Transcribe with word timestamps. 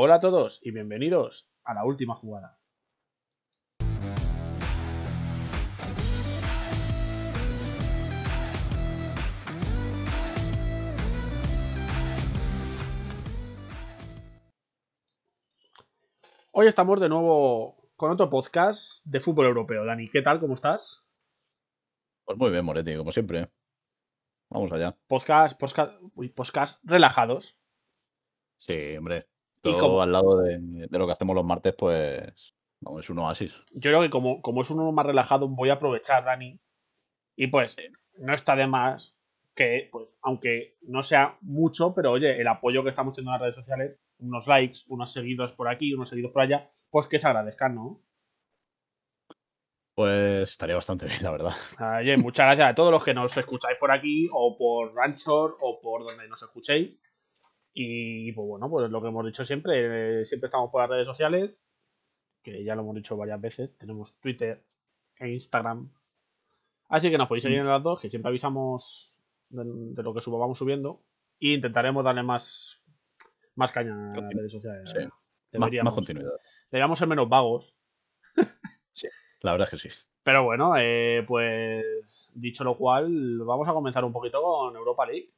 Hola 0.00 0.14
a 0.14 0.20
todos 0.20 0.60
y 0.62 0.70
bienvenidos 0.70 1.50
a 1.64 1.74
la 1.74 1.84
última 1.84 2.14
jugada. 2.14 2.56
Hoy 16.52 16.68
estamos 16.68 17.00
de 17.00 17.08
nuevo 17.08 17.90
con 17.96 18.12
otro 18.12 18.30
podcast 18.30 19.04
de 19.04 19.18
fútbol 19.18 19.46
europeo. 19.46 19.84
Dani, 19.84 20.08
¿qué 20.08 20.22
tal? 20.22 20.38
¿Cómo 20.38 20.54
estás? 20.54 21.04
Pues 22.24 22.38
muy 22.38 22.52
bien, 22.52 22.64
Moretti, 22.64 22.96
como 22.96 23.10
siempre. 23.10 23.50
Vamos 24.48 24.72
allá. 24.72 24.96
Podcast, 25.08 25.58
podcast, 25.58 26.00
uy, 26.14 26.28
podcast 26.28 26.80
relajados. 26.84 27.58
Sí, 28.58 28.96
hombre. 28.96 29.26
Y 29.62 29.72
Todo 29.72 29.80
como- 29.80 30.02
al 30.02 30.12
lado 30.12 30.38
de, 30.38 30.58
de 30.88 30.98
lo 30.98 31.06
que 31.06 31.12
hacemos 31.12 31.34
los 31.34 31.44
martes, 31.44 31.74
pues. 31.76 32.54
Es 33.00 33.10
un 33.10 33.18
oasis. 33.18 33.52
Yo 33.72 33.90
creo 33.90 34.02
que 34.02 34.10
como, 34.10 34.40
como 34.40 34.62
es 34.62 34.70
uno 34.70 34.90
más 34.92 35.04
relajado, 35.04 35.48
voy 35.48 35.70
a 35.70 35.74
aprovechar, 35.74 36.24
Dani. 36.24 36.58
Y 37.36 37.48
pues, 37.48 37.76
no 38.18 38.32
está 38.34 38.54
de 38.54 38.68
más 38.68 39.16
que, 39.54 39.88
pues, 39.90 40.06
aunque 40.22 40.76
no 40.82 41.02
sea 41.02 41.36
mucho, 41.40 41.92
pero 41.92 42.12
oye, 42.12 42.40
el 42.40 42.46
apoyo 42.46 42.84
que 42.84 42.90
estamos 42.90 43.14
teniendo 43.14 43.30
en 43.30 43.34
las 43.34 43.40
redes 43.42 43.54
sociales, 43.56 43.98
unos 44.20 44.46
likes, 44.46 44.78
unos 44.86 45.12
seguidos 45.12 45.52
por 45.54 45.68
aquí, 45.68 45.92
unos 45.92 46.08
seguidos 46.08 46.30
por 46.30 46.42
allá, 46.42 46.70
pues 46.90 47.08
que 47.08 47.18
se 47.18 47.26
agradezcan, 47.26 47.74
¿no? 47.74 48.00
Pues 49.94 50.50
estaría 50.50 50.76
bastante 50.76 51.06
bien, 51.06 51.22
la 51.24 51.32
verdad. 51.32 51.52
Oye, 52.00 52.16
muchas 52.16 52.46
gracias 52.46 52.70
a 52.70 52.74
todos 52.74 52.92
los 52.92 53.02
que 53.02 53.14
nos 53.14 53.36
escucháis 53.36 53.76
por 53.78 53.90
aquí, 53.90 54.26
o 54.32 54.56
por 54.56 54.94
Ranchor, 54.94 55.56
o 55.60 55.80
por 55.80 56.06
donde 56.06 56.28
nos 56.28 56.40
escuchéis. 56.42 56.96
Y 57.72 58.32
pues 58.32 58.46
bueno, 58.46 58.68
pues 58.68 58.90
lo 58.90 59.00
que 59.00 59.08
hemos 59.08 59.24
dicho 59.26 59.44
siempre, 59.44 60.20
eh, 60.20 60.24
siempre 60.24 60.46
estamos 60.46 60.70
por 60.70 60.80
las 60.82 60.90
redes 60.90 61.06
sociales, 61.06 61.60
que 62.42 62.64
ya 62.64 62.74
lo 62.74 62.82
hemos 62.82 62.96
dicho 62.96 63.16
varias 63.16 63.40
veces, 63.40 63.76
tenemos 63.78 64.18
Twitter 64.20 64.64
e 65.18 65.28
Instagram. 65.30 65.90
Así 66.88 67.10
que 67.10 67.18
nos 67.18 67.28
podéis 67.28 67.44
seguir 67.44 67.58
en 67.58 67.66
las 67.68 67.82
dos, 67.82 68.00
que 68.00 68.10
siempre 68.10 68.30
avisamos 68.30 69.14
de, 69.50 69.62
de 69.64 70.02
lo 70.02 70.14
que 70.14 70.22
subo, 70.22 70.38
vamos 70.38 70.58
subiendo. 70.58 71.02
Y 71.38 71.54
intentaremos 71.54 72.04
darle 72.04 72.22
más, 72.22 72.82
más 73.54 73.70
caña 73.70 74.12
a 74.12 74.20
las 74.20 74.32
redes 74.32 74.52
sociales. 74.52 74.90
Sí. 74.90 75.04
Más, 75.04 75.12
Deberíamos, 75.52 75.92
más 75.92 75.94
continuidad. 75.94 76.32
deberíamos 76.70 76.98
ser 76.98 77.08
menos 77.08 77.28
vagos. 77.28 77.74
La 79.40 79.52
verdad 79.52 79.68
es 79.72 79.82
que 79.82 79.88
sí. 79.88 79.98
Pero 80.22 80.44
bueno, 80.44 80.74
eh, 80.76 81.24
pues 81.26 82.28
dicho 82.34 82.64
lo 82.64 82.76
cual, 82.76 83.38
vamos 83.44 83.68
a 83.68 83.72
comenzar 83.72 84.04
un 84.04 84.12
poquito 84.12 84.42
con 84.42 84.76
Europa 84.76 85.06
League. 85.06 85.32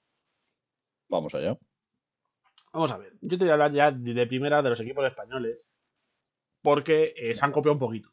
Vamos 1.08 1.34
allá. 1.34 1.56
Vamos 2.72 2.92
a 2.92 2.98
ver, 2.98 3.14
yo 3.20 3.36
te 3.36 3.44
voy 3.44 3.50
a 3.50 3.52
hablar 3.54 3.72
ya 3.72 3.90
de 3.90 4.26
primera 4.26 4.62
de 4.62 4.70
los 4.70 4.80
equipos 4.80 5.04
españoles, 5.04 5.68
porque 6.62 7.12
eh, 7.16 7.34
se 7.34 7.44
han 7.44 7.52
copiado 7.52 7.72
un 7.74 7.78
poquito. 7.80 8.10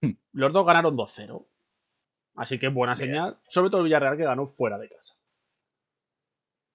Hmm. 0.00 0.12
Los 0.32 0.52
dos 0.52 0.66
ganaron 0.66 0.96
2-0, 0.96 1.46
así 2.34 2.58
que 2.58 2.68
buena 2.68 2.94
Bien. 2.94 3.08
señal, 3.10 3.38
sobre 3.48 3.70
todo 3.70 3.80
el 3.80 3.84
Villarreal 3.84 4.16
que 4.16 4.24
ganó 4.24 4.46
fuera 4.46 4.78
de 4.78 4.88
casa. 4.88 5.14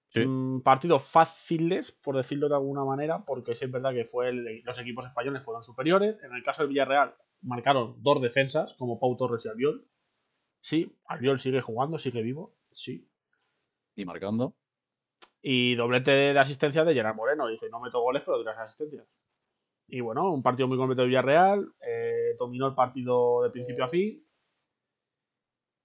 Sí. 0.08 0.26
Mm, 0.26 0.60
partidos 0.62 1.04
fáciles, 1.04 1.92
por 1.92 2.16
decirlo 2.16 2.48
de 2.48 2.54
alguna 2.54 2.84
manera, 2.84 3.24
porque 3.24 3.54
sí 3.54 3.64
es 3.64 3.70
verdad 3.70 3.92
que 3.92 4.04
fue 4.04 4.28
el- 4.28 4.62
los 4.62 4.78
equipos 4.78 5.06
españoles 5.06 5.42
fueron 5.42 5.62
superiores. 5.62 6.22
En 6.22 6.32
el 6.34 6.42
caso 6.42 6.62
del 6.62 6.68
Villarreal, 6.70 7.14
marcaron 7.40 8.02
dos 8.02 8.20
defensas, 8.20 8.74
como 8.74 8.98
Pau 9.00 9.16
Torres 9.16 9.44
y 9.46 9.48
Albiol. 9.48 9.86
Sí, 10.60 10.94
Albiol 11.06 11.40
sigue 11.40 11.60
jugando, 11.62 11.98
sigue 11.98 12.20
vivo, 12.22 12.54
sí. 12.70 13.08
Y 13.96 14.04
marcando. 14.04 14.54
Y 15.42 15.74
doblete 15.74 16.10
de 16.12 16.38
asistencia 16.38 16.84
de 16.84 16.94
Gerard 16.94 17.16
Moreno. 17.16 17.48
Dice, 17.48 17.68
no 17.68 17.80
meto 17.80 18.00
goles, 18.00 18.22
pero 18.24 18.36
doy 18.36 18.46
las 18.46 18.58
asistencias. 18.58 19.06
Y 19.88 20.00
bueno, 20.00 20.30
un 20.32 20.42
partido 20.42 20.68
muy 20.68 20.78
completo 20.78 21.02
de 21.02 21.08
Villarreal. 21.08 21.72
eh, 21.86 22.34
dominó 22.38 22.68
el 22.68 22.74
partido 22.74 23.42
de 23.42 23.50
principio 23.50 23.84
a 23.84 23.88
fin. 23.88 24.24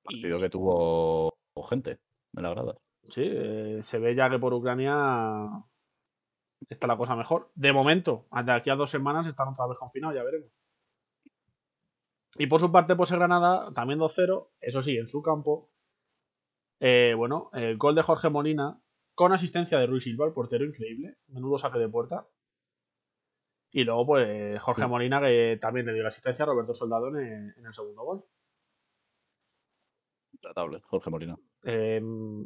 Y- 0.10 0.22
Partido 0.22 0.40
que 0.40 0.50
tuvo 0.50 1.34
gente. 1.70 2.00
Me 2.34 2.42
la 2.42 2.50
agrada. 2.50 2.78
Sí, 3.04 3.24
eh, 3.26 3.80
se 3.82 4.00
ve 4.00 4.14
ya 4.16 4.30
que 4.30 4.38
por 4.40 4.54
Ucrania 4.54 5.50
está 6.70 6.88
la 6.88 6.98
cosa 6.98 7.16
mejor. 7.16 7.52
De 7.56 7.74
momento, 7.74 8.28
de 8.46 8.52
aquí 8.52 8.70
a 8.70 8.76
dos 8.76 8.90
semanas 8.92 9.28
están 9.28 9.48
otra 9.50 9.66
vez 9.68 9.78
confinados, 9.78 10.16
ya 10.16 10.24
veremos. 10.24 10.50
Y 12.36 12.48
por 12.48 12.60
su 12.60 12.72
parte, 12.72 12.96
pues 12.96 13.12
el 13.12 13.18
Granada, 13.18 13.74
también 13.74 14.00
2-0, 14.00 14.50
eso 14.62 14.82
sí, 14.82 14.98
en 14.98 15.08
su 15.08 15.22
campo. 15.24 15.70
Eh, 16.80 17.14
bueno, 17.18 17.50
el 17.54 17.78
gol 17.78 17.96
de 17.96 18.04
Jorge 18.04 18.30
Molina, 18.30 18.80
con 19.18 19.34
asistencia 19.34 19.80
de 19.80 19.88
Ruiz 19.88 20.04
Silva, 20.04 20.28
el 20.28 20.32
portero 20.32 20.64
increíble, 20.64 21.18
menudo 21.30 21.58
saque 21.58 21.80
de 21.80 21.90
puerta. 21.90 22.28
Y 23.72 23.84
luego, 23.84 24.06
pues, 24.06 24.62
Jorge 24.62 24.84
Sí. 24.84 24.88
Molina, 24.88 25.20
que 25.20 25.58
también 25.60 25.88
le 25.88 25.94
dio 25.94 26.04
la 26.04 26.10
asistencia 26.10 26.44
a 26.44 26.46
Roberto 26.46 26.76
Soldado 26.76 27.08
en 27.10 27.16
el- 27.18 27.54
en 27.58 27.66
el 27.66 27.74
segundo 27.74 28.04
gol. 28.04 28.24
Tratable, 30.40 30.82
Jorge 30.82 31.10
Molina. 31.10 31.36
Eh, 31.64 32.00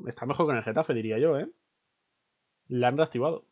está 0.07 0.25
mejor 0.25 0.45
que 0.45 0.51
en 0.51 0.57
el 0.59 0.63
Getafe, 0.63 0.93
diría 0.93 1.19
yo, 1.19 1.37
¿eh? 1.37 1.51
Le 2.69 2.85
han 2.87 2.95
reactivado. 2.95 3.45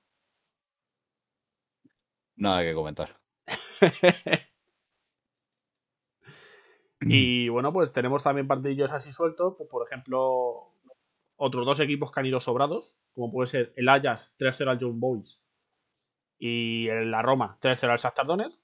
Nada 2.37 2.61
que 2.61 2.73
comentar. 2.73 3.19
y 7.01 7.49
bueno, 7.49 7.73
pues 7.73 7.91
tenemos 7.91 8.23
también 8.23 8.47
partidillos 8.47 8.91
así 8.91 9.11
sueltos. 9.11 9.55
Pues, 9.57 9.69
por 9.69 9.85
ejemplo, 9.85 10.71
otros 11.39 11.65
dos 11.65 11.79
equipos 11.79 12.11
que 12.11 12.19
han 12.19 12.25
ido 12.25 12.39
sobrados, 12.39 12.97
como 13.13 13.31
puede 13.31 13.47
ser 13.47 13.73
el 13.75 13.89
Ajax 13.89 14.35
3-0 14.37 14.69
al 14.71 14.79
Young 14.79 14.99
Boys 14.99 15.41
y 16.37 16.87
el- 16.89 17.09
la 17.11 17.21
Roma 17.21 17.57
3-0 17.61 17.91
al 17.91 17.99
Shakhtar 17.99 18.25
Donetsk. 18.27 18.59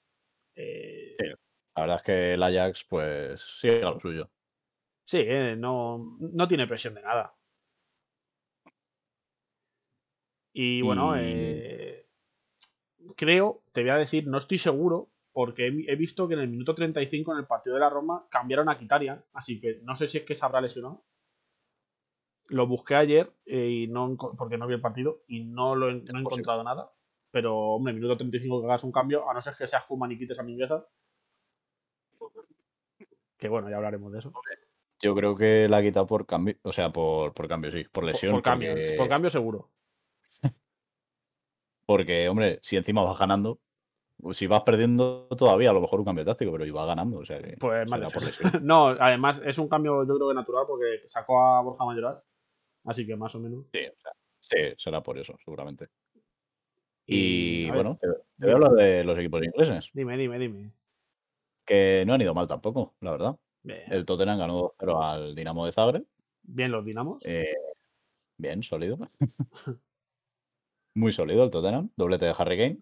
Eh, 0.54 1.16
Sí. 1.18 1.26
La 1.74 1.82
verdad 1.82 1.96
es 1.98 2.02
que 2.04 2.32
el 2.34 2.42
Ajax, 2.42 2.84
pues, 2.88 3.40
sigue 3.60 3.82
a 3.82 3.90
lo 3.90 4.00
suyo. 4.00 4.30
sí, 5.04 5.18
eh, 5.20 5.54
no, 5.56 6.16
no 6.20 6.48
tiene 6.48 6.66
presión 6.66 6.94
de 6.94 7.02
nada. 7.02 7.34
Y 10.52 10.80
bueno, 10.82 11.14
Y- 11.16 11.20
eh, 11.22 12.06
creo, 13.16 13.62
te 13.72 13.82
voy 13.82 13.90
a 13.90 13.96
decir, 13.96 14.26
no 14.26 14.38
estoy 14.38 14.58
seguro, 14.58 15.10
porque 15.32 15.66
he, 15.66 15.70
vi- 15.70 15.86
he 15.88 15.96
visto 15.96 16.26
que 16.28 16.34
en 16.34 16.40
el 16.40 16.48
minuto 16.48 16.74
35 16.74 17.32
en 17.32 17.38
el 17.40 17.46
partido 17.46 17.74
de 17.74 17.80
la 17.80 17.90
Roma 17.90 18.26
cambiaron 18.30 18.68
a 18.70 18.78
Kitarian, 18.78 19.22
así 19.34 19.60
que 19.60 19.80
no 19.82 19.94
sé 19.96 20.08
si 20.08 20.18
es 20.18 20.24
que 20.24 20.34
se 20.34 20.44
habrá 20.46 20.60
lesionado. 20.62 21.04
Lo 22.50 22.66
busqué 22.66 22.94
ayer 22.94 23.32
eh, 23.44 23.68
y 23.68 23.86
no 23.88 24.16
porque 24.38 24.56
no 24.58 24.66
vi 24.66 24.74
el 24.74 24.80
partido 24.80 25.22
y 25.26 25.40
no 25.44 25.74
lo 25.74 25.88
he, 25.88 25.94
no 25.94 25.98
he 25.98 26.02
posible. 26.04 26.20
encontrado 26.20 26.62
nada. 26.64 26.92
Pero, 27.32 27.56
hombre, 27.58 27.92
minuto 27.92 28.16
35 28.16 28.60
que 28.60 28.66
hagas 28.66 28.84
un 28.84 28.92
cambio, 28.92 29.28
a 29.28 29.34
no 29.34 29.40
ser 29.40 29.54
que 29.56 29.66
seas 29.66 29.84
Kuman 29.84 30.12
y 30.12 30.18
quites 30.18 30.38
a 30.38 30.42
Mingueza. 30.42 30.86
Que 33.36 33.48
bueno, 33.48 33.68
ya 33.68 33.76
hablaremos 33.76 34.12
de 34.12 34.20
eso. 34.20 34.32
Yo 35.00 35.14
creo 35.14 35.36
que 35.36 35.68
la 35.68 35.78
ha 35.78 35.82
quitado 35.82 36.06
por 36.06 36.24
cambio. 36.24 36.56
O 36.62 36.72
sea, 36.72 36.90
por, 36.90 37.34
por 37.34 37.48
cambio, 37.48 37.70
sí. 37.70 37.84
Por 37.92 38.04
lesión. 38.04 38.32
por 38.32 38.42
cambio, 38.42 38.70
porque- 38.70 38.94
por 38.96 39.08
cambio 39.08 39.30
seguro. 39.30 39.70
Porque, 41.86 42.28
hombre, 42.28 42.58
si 42.62 42.76
encima 42.76 43.04
vas 43.04 43.16
ganando, 43.18 43.60
si 44.32 44.46
vas 44.48 44.62
perdiendo 44.62 45.28
todavía, 45.36 45.70
a 45.70 45.72
lo 45.72 45.80
mejor 45.80 46.00
un 46.00 46.04
cambio 46.06 46.24
táctico, 46.24 46.50
pero 46.50 46.64
iba 46.66 46.84
ganando, 46.86 47.18
o 47.18 47.24
sea 47.24 47.38
que 47.40 47.56
Pues 47.58 47.88
mal 47.88 48.06
por 48.12 48.24
lesión. 48.24 48.50
No, 48.64 48.88
además 48.88 49.40
es 49.44 49.58
un 49.58 49.68
cambio 49.68 50.04
yo 50.04 50.16
creo 50.16 50.28
que 50.30 50.34
natural 50.34 50.64
porque 50.66 51.02
sacó 51.06 51.40
a 51.40 51.60
Borja 51.62 51.84
Mayoral. 51.84 52.20
Así 52.86 53.06
que 53.06 53.16
más 53.16 53.34
o 53.34 53.40
menos. 53.40 53.66
Sí, 53.72 53.80
o 53.86 54.00
sea, 54.00 54.12
sí, 54.40 54.56
será 54.78 55.02
por 55.02 55.18
eso, 55.18 55.36
seguramente. 55.44 55.88
Y, 57.06 57.64
a 57.68 57.72
ver, 57.72 57.74
bueno, 57.84 57.98
te, 58.38 58.50
a 58.50 58.54
hablar 58.54 58.72
de 58.72 59.04
los 59.04 59.18
equipos 59.18 59.42
ingleses, 59.44 59.90
Dime, 59.92 60.16
dime, 60.16 60.38
dime. 60.38 60.72
que 61.64 62.04
no 62.06 62.14
han 62.14 62.20
ido 62.20 62.34
mal 62.34 62.46
tampoco, 62.46 62.94
la 63.00 63.12
verdad. 63.12 63.36
Bien, 63.62 63.82
El 63.92 64.04
Tottenham 64.04 64.38
ganó 64.38 64.54
2-0 64.78 65.02
al 65.02 65.34
Dinamo 65.34 65.66
de 65.66 65.72
Zagreb. 65.72 66.04
bien 66.42 66.70
los 66.72 66.84
dinamos. 66.84 67.20
eh, 67.24 67.54
bien, 68.38 68.62
sólido. 68.62 68.98
Muy 70.94 71.12
sólido 71.12 71.44
el 71.44 71.50
Tottenham. 71.50 71.90
Doblete 71.96 72.24
de 72.24 72.34
Harry 72.36 72.56
Kane, 72.56 72.78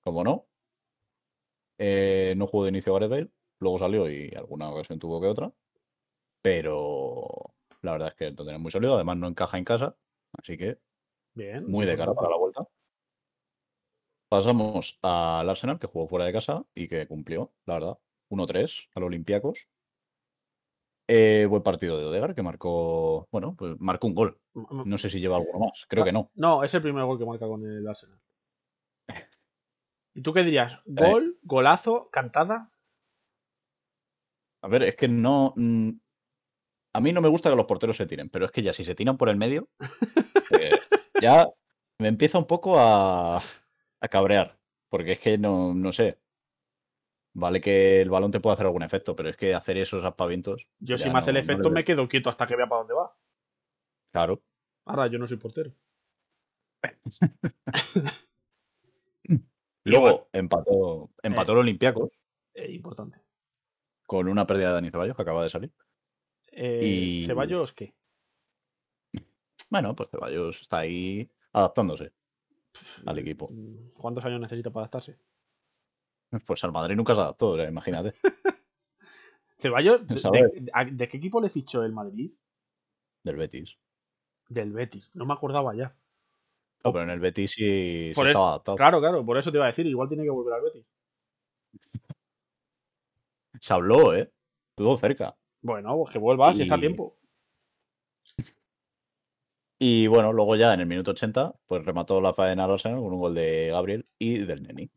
como 0.00 0.24
no. 0.24 0.46
Eh, 1.78 2.34
no 2.36 2.46
jugó 2.46 2.64
de 2.64 2.70
inicio 2.70 2.94
Gareth 2.94 3.10
Bale, 3.10 3.28
luego 3.58 3.78
salió 3.78 4.08
y 4.10 4.32
alguna 4.36 4.70
ocasión 4.70 4.98
tuvo 4.98 5.20
que 5.20 5.26
otra. 5.26 5.52
Pero 6.40 7.51
la 7.82 7.92
verdad 7.92 8.08
es 8.08 8.14
que 8.14 8.26
el 8.26 8.36
Tottenham 8.36 8.60
es 8.60 8.62
muy 8.62 8.70
sólido, 8.70 8.94
además 8.94 9.16
no 9.16 9.28
encaja 9.28 9.58
en 9.58 9.64
casa, 9.64 9.96
así 10.32 10.56
que 10.56 10.78
Bien. 11.34 11.70
muy 11.70 11.84
de 11.84 11.96
cara 11.96 12.14
para 12.14 12.30
la 12.30 12.36
vuelta. 12.36 12.66
Pasamos 14.28 14.98
al 15.02 15.50
Arsenal, 15.50 15.78
que 15.78 15.86
jugó 15.86 16.06
fuera 16.06 16.24
de 16.24 16.32
casa 16.32 16.64
y 16.74 16.88
que 16.88 17.06
cumplió, 17.06 17.52
la 17.66 17.74
verdad. 17.74 17.98
1-3 18.30 18.88
al 18.94 19.02
Olympiacos. 19.02 19.68
Eh, 21.06 21.46
buen 21.50 21.62
partido 21.62 21.98
de 21.98 22.06
Odegar, 22.06 22.34
que 22.34 22.42
marcó, 22.42 23.28
bueno, 23.30 23.54
pues 23.54 23.78
marcó 23.78 24.06
un 24.06 24.14
gol. 24.14 24.40
No 24.54 24.96
sé 24.96 25.10
si 25.10 25.20
lleva 25.20 25.36
alguno 25.36 25.66
más, 25.66 25.84
creo 25.86 26.04
que 26.04 26.12
no. 26.12 26.30
No, 26.34 26.64
es 26.64 26.72
el 26.74 26.80
primer 26.80 27.04
gol 27.04 27.18
que 27.18 27.26
marca 27.26 27.46
con 27.46 27.62
el 27.64 27.86
Arsenal. 27.86 28.18
¿Y 30.14 30.22
tú 30.22 30.32
qué 30.32 30.44
dirías? 30.44 30.80
¿Gol, 30.86 31.38
golazo, 31.42 32.08
cantada? 32.10 32.70
A 34.62 34.68
ver, 34.68 34.84
es 34.84 34.96
que 34.96 35.08
no. 35.08 35.54
A 36.94 37.00
mí 37.00 37.12
no 37.12 37.20
me 37.22 37.28
gusta 37.28 37.48
que 37.50 37.56
los 37.56 37.66
porteros 37.66 37.96
se 37.96 38.06
tiren, 38.06 38.28
pero 38.28 38.44
es 38.44 38.50
que 38.52 38.62
ya 38.62 38.72
si 38.72 38.84
se 38.84 38.94
tiran 38.94 39.16
por 39.16 39.28
el 39.28 39.36
medio, 39.36 39.68
eh, 40.50 40.78
ya 41.20 41.48
me 41.98 42.08
empieza 42.08 42.38
un 42.38 42.46
poco 42.46 42.78
a, 42.78 43.36
a 43.38 44.08
cabrear. 44.08 44.58
Porque 44.88 45.12
es 45.12 45.18
que 45.18 45.38
no, 45.38 45.72
no 45.74 45.90
sé. 45.92 46.18
Vale 47.34 47.62
que 47.62 48.02
el 48.02 48.10
balón 48.10 48.30
te 48.30 48.40
puede 48.40 48.54
hacer 48.54 48.66
algún 48.66 48.82
efecto, 48.82 49.16
pero 49.16 49.30
es 49.30 49.36
que 49.38 49.54
hacer 49.54 49.78
esos 49.78 50.04
aspavientos. 50.04 50.68
Yo, 50.80 50.98
si 50.98 51.08
me 51.08 51.18
hace 51.18 51.30
el 51.30 51.36
no- 51.36 51.40
efecto, 51.40 51.70
me 51.70 51.82
quedo 51.84 52.06
quieto 52.08 52.28
hasta 52.28 52.46
que 52.46 52.56
vea 52.56 52.66
para 52.66 52.80
dónde 52.80 52.92
va. 52.94 53.16
Claro. 54.10 54.42
Ahora, 54.84 55.06
yo 55.06 55.18
no 55.18 55.26
soy 55.26 55.38
portero. 55.38 55.72
Luego 59.84 60.28
empató, 60.32 61.10
empató 61.22 61.52
el 61.52 61.58
Olympiacos 61.58 62.10
Eh, 62.54 62.70
importante. 62.72 63.18
con 64.06 64.28
una 64.28 64.46
pérdida 64.46 64.68
de 64.68 64.74
Dani 64.74 64.90
Ceballos 64.90 65.16
que 65.16 65.22
acaba 65.22 65.42
de 65.42 65.50
salir. 65.50 65.72
Eh, 66.52 66.80
Y- 66.82 67.26
¿Ceballos 67.26 67.72
qué? 67.72 67.94
Bueno, 69.70 69.94
pues 69.96 70.10
Ceballos 70.10 70.60
está 70.60 70.80
ahí 70.80 71.28
adaptándose 71.52 72.12
al 73.06 73.18
equipo. 73.18 73.48
Mm, 73.50 73.90
¿Cuántos 73.94 74.24
años 74.24 74.40
necesita 74.40 74.70
para 74.70 74.84
adaptarse? 74.84 75.18
Pues 76.46 76.62
al 76.64 76.72
Madrid 76.72 76.94
nunca 76.96 77.14
se 77.14 77.20
adaptó, 77.22 77.62
imagínate. 77.62 78.12
¿Ceballos? 79.58 80.06
¿De, 80.06 81.08
qué 81.08 81.16
equipo 81.16 81.40
le 81.40 81.48
fichó 81.50 81.82
el 81.84 81.92
Madrid? 81.92 82.32
Del 83.22 83.36
Betis. 83.36 83.78
Del 84.48 84.72
Betis. 84.72 85.14
No 85.14 85.24
me 85.24 85.34
acordaba 85.34 85.74
ya. 85.74 85.94
No, 86.84 86.92
pero 86.92 87.04
en 87.04 87.10
el 87.10 87.20
Betis 87.20 87.52
sí, 87.52 88.12
Por 88.14 88.26
estaba 88.26 88.44
eso- 88.44 88.48
adaptado. 88.48 88.76
Claro, 88.76 89.00
claro, 89.00 89.24
por 89.24 89.38
eso 89.38 89.50
te 89.52 89.58
iba 89.58 89.64
a 89.66 89.68
decir, 89.68 89.86
igual 89.86 90.08
tiene 90.08 90.24
que 90.24 90.30
volver 90.30 90.54
al 90.54 90.62
Betis. 90.62 90.86
Se 93.60 93.72
habló, 93.72 94.14
¿eh? 94.14 94.32
Estuvo 94.70 94.96
cerca. 94.98 95.36
Bueno, 95.62 95.96
pues 95.96 96.12
que 96.12 96.18
vuelva, 96.18 96.52
si 96.52 96.62
está 96.62 96.74
a 96.74 96.80
tiempo. 96.80 97.16
Y 99.78 100.06
bueno, 100.06 100.32
luego 100.32 100.54
ya 100.56 100.74
en 100.74 100.80
el 100.80 100.86
minuto 100.86 101.12
80, 101.12 101.54
pues 101.66 101.84
remató 101.84 102.20
la 102.20 102.32
faena 102.32 102.64
al 102.64 102.72
Arsenal 102.72 103.00
con 103.00 103.12
un 103.12 103.20
gol 103.20 103.34
de 103.34 103.68
Gabriel 103.70 104.06
y 104.18 104.38
del 104.38 104.62
Neni. 104.62 104.90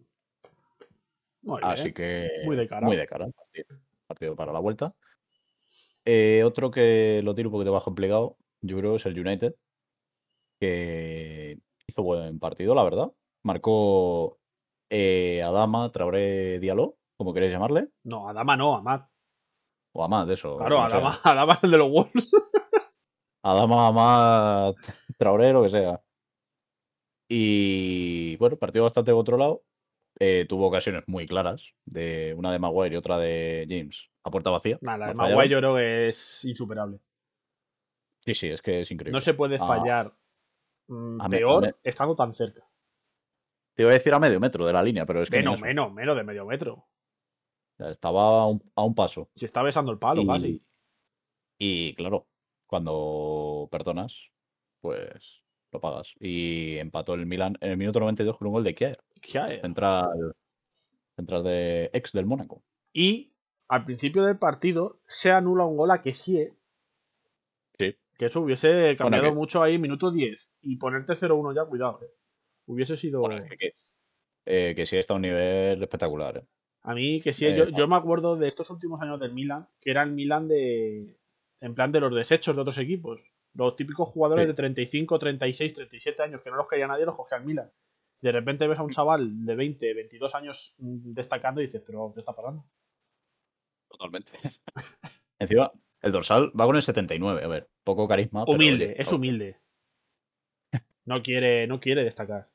Muy 1.42 1.60
bien. 1.60 1.72
Así 1.72 1.94
que. 1.94 2.30
Muy 2.46 2.56
de 2.56 2.68
cara. 2.68 2.86
Muy 2.86 2.96
de 2.96 3.08
cara. 3.08 3.28
Partido, 3.30 3.80
partido 4.06 4.36
para 4.36 4.54
la 4.54 4.60
vuelta. 4.60 4.94
Eh, 6.06 6.44
otro 6.46 6.70
que 6.70 7.22
lo 7.24 7.34
tiro 7.34 7.50
un 7.50 7.54
poquito 7.54 7.72
bajo 7.72 7.90
empleado, 7.90 8.38
yo 8.62 8.78
creo, 8.78 8.96
es 8.96 9.06
el 9.06 9.20
United. 9.20 9.56
Que 10.60 11.60
hizo 11.88 12.04
buen 12.04 12.40
partido, 12.40 12.76
la 12.76 12.84
verdad. 12.84 13.12
Marcó 13.44 14.40
eh, 14.90 15.42
Adama, 15.44 15.92
Traoré, 15.92 16.60
Diallo, 16.60 16.98
como 17.18 17.34
queréis 17.34 17.52
llamarle. 17.52 17.90
No, 18.04 18.30
Adama 18.30 18.56
no, 18.56 18.76
Amad. 18.76 19.02
O 19.98 20.04
Amad, 20.04 20.30
eso. 20.30 20.58
Claro. 20.58 20.82
Adama, 20.82 21.20
Adama 21.24 21.54
es 21.54 21.64
el 21.64 21.72
de 21.72 21.78
los 21.78 21.90
Wolves. 21.90 22.32
Adama, 23.44 23.88
Amad, 23.88 24.76
Traoré, 25.18 25.54
lo 25.54 25.64
que 25.64 25.70
sea. 25.70 26.02
Y 27.30 28.36
bueno, 28.38 28.58
partido 28.58 28.84
bastante 28.84 29.12
controlado. 29.12 29.64
Eh, 30.20 30.46
tuvo 30.48 30.68
ocasiones 30.68 31.04
muy 31.08 31.26
claras, 31.26 31.64
de 31.86 32.34
una 32.38 32.52
de 32.52 32.60
Maguire 32.60 32.96
y 32.96 32.98
otra 32.98 33.18
de 33.18 33.66
James 33.70 34.10
a 34.24 34.32
puerta 34.32 34.50
vacía. 34.50 34.78
Nah, 34.82 34.98
la 34.98 35.08
de 35.08 35.14
fallaron. 35.14 35.36
Maguire 35.38 35.50
yo 35.54 35.58
creo 35.60 35.76
que 35.76 36.08
es 36.10 36.46
insuperable. 36.46 37.00
Sí, 38.26 38.34
sí, 38.34 38.50
es 38.50 38.62
que 38.62 38.82
es 38.82 38.92
increíble. 38.92 39.16
No 39.16 39.22
se 39.22 39.34
puede 39.34 39.58
Ah. 39.60 39.66
fallar 39.68 40.14
mm, 40.88 41.22
A 41.22 41.28
me- 41.30 41.36
a 41.38 41.40
peor 41.40 41.62
me- 41.64 41.74
estando 41.84 42.16
tan 42.16 42.34
cerca. 42.34 42.66
Te 43.76 43.84
iba 43.84 43.92
a 43.92 43.94
decir 43.96 44.14
a 44.14 44.20
medio 44.20 44.40
metro 44.40 44.66
de 44.66 44.72
la 44.74 44.82
línea, 44.84 45.06
pero 45.06 45.22
es 45.22 45.30
que 45.30 45.38
Menos, 45.38 45.60
menos, 45.60 45.92
menos 45.94 46.16
de 46.16 46.24
medio 46.24 46.46
metro. 46.46 46.88
Estaba 47.80 48.42
a 48.42 48.48
un, 48.48 48.62
a 48.76 48.84
un 48.84 48.96
paso. 48.96 49.30
Si 49.36 49.46
está 49.46 49.62
besando 49.62 49.92
el 49.92 50.00
palo, 50.00 50.22
y, 50.22 50.28
casi. 50.28 50.64
y, 51.60 51.94
claro, 51.96 52.28
cuando 52.68 53.68
perdonas, 53.72 54.16
pues 54.82 55.44
lo 55.72 55.82
pagas. 55.82 56.14
Y 56.20 56.78
empató 56.78 57.14
el 57.16 57.26
Milan 57.26 57.58
en 57.62 57.72
el 57.72 57.78
minuto 57.78 58.00
92 58.00 58.38
con 58.38 58.48
un 58.48 58.54
gol 58.54 58.64
de 58.64 58.74
Kier, 58.76 58.96
Ya, 59.28 59.50
eh. 59.52 59.60
central, 59.60 60.08
central 61.16 61.44
de 61.44 61.90
ex 61.94 62.14
del 62.14 62.26
Mónaco. 62.26 62.64
Y 62.94 63.34
al 63.68 63.84
principio 63.84 64.24
del 64.24 64.38
partido 64.38 65.00
se 65.08 65.32
anula 65.32 65.66
un 65.66 65.76
gol 65.76 65.92
a 65.92 66.02
Kessie. 66.02 66.54
Sí. 67.78 67.96
Que 68.18 68.26
eso 68.28 68.40
hubiese 68.42 68.96
cambiado 68.96 69.26
que- 69.26 69.32
mucho 69.36 69.62
ahí, 69.62 69.78
minuto 69.78 70.12
10. 70.12 70.50
Y 70.62 70.78
ponerte 70.78 71.14
0-1 71.16 71.54
ya, 71.54 71.66
cuidado. 71.66 72.00
eh. 72.04 72.10
Hubiese 72.68 72.96
sido. 72.96 73.20
Bueno, 73.20 73.44
que, 73.50 73.58
que, 73.58 73.72
eh, 74.46 74.74
que 74.76 74.86
sí 74.86 74.96
está 74.98 75.14
a 75.14 75.18
un 75.18 75.24
nivel 75.24 75.84
espectacular. 75.84 76.38
¿eh? 76.38 76.46
A 76.88 76.94
mí, 76.94 77.20
que 77.22 77.34
sí, 77.34 77.46
Eh, 77.48 77.56
yo, 77.58 77.70
yo 77.70 77.88
me 77.88 77.96
acuerdo 77.96 78.36
de 78.36 78.48
estos 78.48 78.70
últimos 78.70 79.02
años 79.02 79.20
del 79.20 79.34
Milan, 79.34 79.68
que 79.82 79.92
era 79.92 80.04
el 80.04 80.12
Milan 80.12 80.48
de. 80.48 81.18
En 81.62 81.74
plan 81.74 81.92
de 81.92 82.00
los 82.00 82.14
desechos 82.14 82.56
de 82.56 82.62
otros 82.62 82.78
equipos. 82.78 83.20
Los 83.54 83.76
típicos 83.76 84.10
jugadores 84.10 84.44
Sí. 84.44 84.48
de 84.48 84.54
35, 84.54 85.18
36, 85.18 85.74
37 85.74 86.22
años 86.22 86.42
que 86.42 86.50
no 86.52 86.58
los 86.58 86.68
quería 86.68 86.88
nadie, 86.88 87.06
los 87.06 87.16
cogía 87.16 87.38
el 87.38 87.46
Milan. 87.46 87.72
De 88.22 88.32
repente 88.32 88.68
ves 88.68 88.78
a 88.80 88.84
un 88.84 88.92
chaval 88.92 89.46
de 89.46 89.56
20, 89.56 89.94
22 89.94 90.36
años 90.36 90.76
mm, 90.78 91.14
destacando 91.14 91.62
y 91.62 91.66
dices, 91.68 91.82
pero 91.86 92.12
¿qué 92.14 92.20
está 92.20 92.34
pasando? 92.36 92.66
Totalmente. 93.90 94.32
Encima, 95.40 95.72
el 96.02 96.12
dorsal 96.12 96.52
va 96.60 96.66
con 96.66 96.76
el 96.76 96.82
79. 96.82 97.44
A 97.44 97.48
ver, 97.48 97.70
poco 97.84 98.08
carisma. 98.08 98.46
pero, 98.46 98.56
Humilde, 98.56 98.86
oye, 98.86 99.02
es 99.02 99.12
humilde. 99.12 99.58
No 101.06 101.22
quiere, 101.22 101.68
no 101.68 101.80
quiere 101.80 102.04
destacar. 102.04 102.50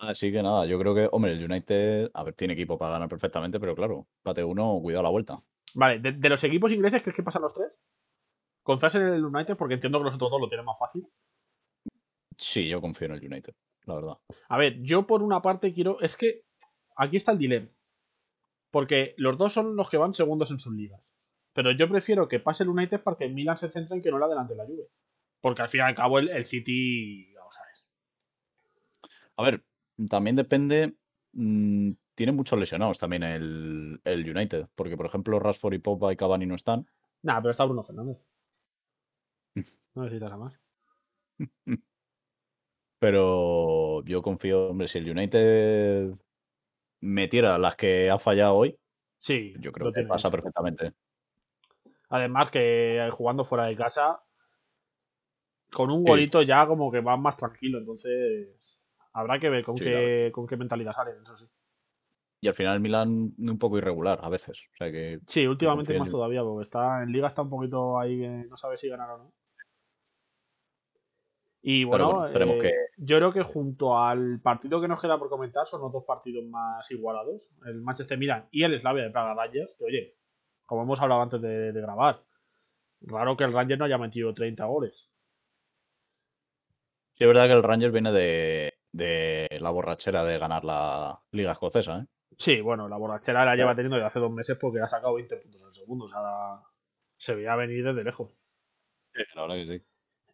Así 0.00 0.30
que 0.30 0.42
nada, 0.42 0.64
yo 0.64 0.78
creo 0.78 0.94
que, 0.94 1.08
hombre, 1.10 1.32
el 1.32 1.44
United, 1.44 2.10
a 2.14 2.22
ver, 2.22 2.34
tiene 2.34 2.54
equipo 2.54 2.78
para 2.78 2.92
ganar 2.92 3.08
perfectamente, 3.08 3.58
pero 3.58 3.74
claro, 3.74 4.06
pate 4.22 4.44
uno, 4.44 4.78
cuidado 4.80 5.02
la 5.02 5.10
vuelta. 5.10 5.38
Vale, 5.74 5.98
de, 5.98 6.12
de 6.12 6.28
los 6.28 6.42
equipos 6.44 6.70
ingleses, 6.70 7.02
¿crees 7.02 7.16
que 7.16 7.22
pasan 7.22 7.42
los 7.42 7.52
tres? 7.52 7.68
Confías 8.62 8.94
en 8.94 9.02
el 9.02 9.24
United 9.24 9.56
porque 9.56 9.74
entiendo 9.74 9.98
que 9.98 10.04
los 10.04 10.14
otros 10.14 10.30
dos 10.30 10.40
lo 10.40 10.48
tienen 10.48 10.66
más 10.66 10.78
fácil. 10.78 11.06
Sí, 12.36 12.68
yo 12.68 12.80
confío 12.80 13.06
en 13.06 13.14
el 13.14 13.24
United, 13.24 13.54
la 13.86 13.94
verdad. 13.94 14.18
A 14.48 14.58
ver, 14.58 14.80
yo 14.82 15.06
por 15.06 15.22
una 15.22 15.42
parte 15.42 15.72
quiero. 15.72 16.00
Es 16.00 16.16
que 16.16 16.44
aquí 16.96 17.16
está 17.16 17.32
el 17.32 17.38
dilema. 17.38 17.68
Porque 18.70 19.14
los 19.16 19.38
dos 19.38 19.52
son 19.52 19.74
los 19.74 19.88
que 19.88 19.96
van 19.96 20.12
segundos 20.12 20.50
en 20.50 20.58
sus 20.58 20.74
ligas. 20.74 21.02
Pero 21.54 21.72
yo 21.72 21.88
prefiero 21.88 22.28
que 22.28 22.38
pase 22.38 22.62
el 22.62 22.68
United 22.68 23.02
para 23.02 23.16
que 23.16 23.24
el 23.24 23.34
Milan 23.34 23.56
se 23.56 23.70
centre 23.70 23.96
en 23.96 24.02
que 24.02 24.10
no 24.10 24.18
la 24.18 24.28
delante 24.28 24.54
la 24.54 24.66
Juve. 24.66 24.88
Porque 25.40 25.62
al 25.62 25.70
fin 25.70 25.80
y 25.80 25.84
al 25.84 25.94
cabo 25.94 26.18
el, 26.18 26.28
el 26.28 26.44
City. 26.44 27.32
Vamos 27.34 27.58
a 27.58 27.62
ver. 27.64 27.72
A 29.36 29.42
ver, 29.44 29.64
también 30.08 30.36
depende. 30.36 30.94
mm, 31.32 31.92
tiene 32.14 32.32
muchos 32.32 32.58
lesionados 32.58 32.98
también 32.98 33.22
el, 33.22 34.00
el 34.04 34.28
United, 34.36 34.66
porque 34.74 34.96
por 34.96 35.06
ejemplo 35.06 35.38
Rashford 35.38 35.74
y 35.74 35.78
Pogba 35.78 36.12
y 36.12 36.16
Cavani 36.16 36.46
no 36.46 36.54
están. 36.56 36.86
Nah, 37.22 37.40
pero 37.40 37.50
está 37.50 37.64
Bruno 37.64 37.82
Fernández. 37.84 38.18
No 39.94 40.02
necesitas 40.04 40.38
más. 40.38 40.60
Pero 43.00 44.02
yo 44.04 44.22
confío, 44.22 44.70
hombre, 44.70 44.88
si 44.88 44.98
el 44.98 45.08
United 45.10 46.14
metiera 47.00 47.58
las 47.58 47.76
que 47.76 48.10
ha 48.10 48.18
fallado 48.18 48.54
hoy, 48.54 48.78
Sí, 49.18 49.54
yo 49.60 49.72
creo 49.72 49.92
que 49.92 50.04
pasa 50.04 50.30
perfectamente. 50.30 50.92
Además 52.08 52.50
que 52.50 52.98
eh, 53.06 53.10
jugando 53.10 53.44
fuera 53.44 53.66
de 53.66 53.76
casa, 53.76 54.20
con 55.72 55.90
un 55.90 56.02
Sí. 56.04 56.08
golito 56.10 56.42
ya 56.42 56.66
como 56.66 56.90
que 56.90 57.00
va 57.00 57.16
más 57.16 57.36
tranquilo. 57.36 57.78
Entonces 57.78 58.67
habrá 59.12 59.38
que 59.38 59.48
ver 59.48 59.64
con, 59.64 59.76
Sí, 59.76 59.84
qué, 59.84 60.30
con 60.32 60.46
qué 60.46 60.56
mentalidad 60.56 60.92
salen, 60.92 61.16
eso 61.22 61.36
sí. 61.36 61.46
Y 62.40 62.48
al 62.48 62.54
final 62.54 62.74
el 62.74 62.80
Milan 62.80 63.34
un 63.36 63.58
poco 63.58 63.78
irregular 63.78 64.20
a 64.22 64.28
veces. 64.28 64.60
O 64.72 64.76
sea 64.76 64.90
que 64.92 65.18
Sí, 65.26 65.46
últimamente 65.46 65.98
más 65.98 66.08
en- 66.08 66.12
todavía, 66.12 66.42
porque 66.42 66.62
está 66.62 67.02
en 67.02 67.10
liga 67.10 67.26
está 67.26 67.42
un 67.42 67.50
poquito 67.50 67.98
ahí 67.98 68.18
que 68.20 68.28
no 68.48 68.56
sabe 68.56 68.76
si 68.76 68.88
ganar 68.88 69.10
o 69.10 69.18
no. 69.18 69.32
Y 71.60 71.82
bueno, 71.84 72.28
eh, 72.28 72.58
que- 72.60 72.72
yo 72.98 73.16
creo 73.18 73.32
que 73.32 73.42
junto 73.42 73.98
al 73.98 74.40
partido 74.40 74.80
que 74.80 74.86
nos 74.88 75.00
queda 75.00 75.18
por 75.18 75.28
comentar 75.28 75.66
son 75.66 75.80
los 75.82 75.92
dos 75.92 76.04
partidos 76.04 76.44
más 76.44 76.88
igualados, 76.92 77.42
el 77.66 77.80
Manchester 77.82 78.16
Milan 78.16 78.48
y 78.52 78.62
el 78.62 78.78
Slavia 78.80 79.02
de 79.04 79.10
Praga 79.10 79.34
Rangers, 79.34 79.74
que 79.76 79.84
oye, 79.84 80.16
como 80.64 80.82
hemos 80.82 81.00
hablado 81.00 81.22
antes 81.22 81.40
de, 81.42 81.72
de 81.72 81.80
grabar, 81.80 82.22
raro 83.02 83.36
que 83.36 83.44
el 83.44 83.52
Rangers 83.52 83.78
no 83.78 83.86
haya 83.86 83.98
metido 83.98 84.32
30 84.34 84.66
goles. 84.66 85.10
sí 87.14 87.24
es 87.24 87.28
verdad 87.28 87.46
que 87.46 87.52
el 87.54 87.62
Rangers 87.62 87.92
viene 87.92 88.12
de, 88.12 88.77
de 88.92 89.46
la 89.60 89.70
borrachera 89.70 90.24
de 90.24 90.38
ganar 90.38 90.64
la 90.64 91.20
Liga 91.32 91.52
Escocesa, 91.52 91.98
¿eh? 92.00 92.06
Sí, 92.36 92.60
bueno, 92.60 92.88
la 92.88 92.96
borrachera 92.96 93.44
la 93.44 93.56
lleva 93.56 93.74
teniendo 93.74 93.96
desde 93.96 94.06
hace 94.08 94.20
dos 94.20 94.30
meses 94.30 94.56
porque 94.60 94.80
ha 94.80 94.88
sacado 94.88 95.14
20 95.14 95.36
puntos 95.38 95.60
en 95.62 95.68
el 95.68 95.74
segundo, 95.74 96.04
o 96.04 96.08
sea, 96.08 96.62
se 97.16 97.34
veía 97.34 97.56
venir 97.56 97.84
desde 97.84 98.04
lejos. 98.04 98.32
Sí, 99.14 99.22
la 99.34 99.42
verdad 99.42 99.56
que 99.56 99.78
sí. 99.78 99.84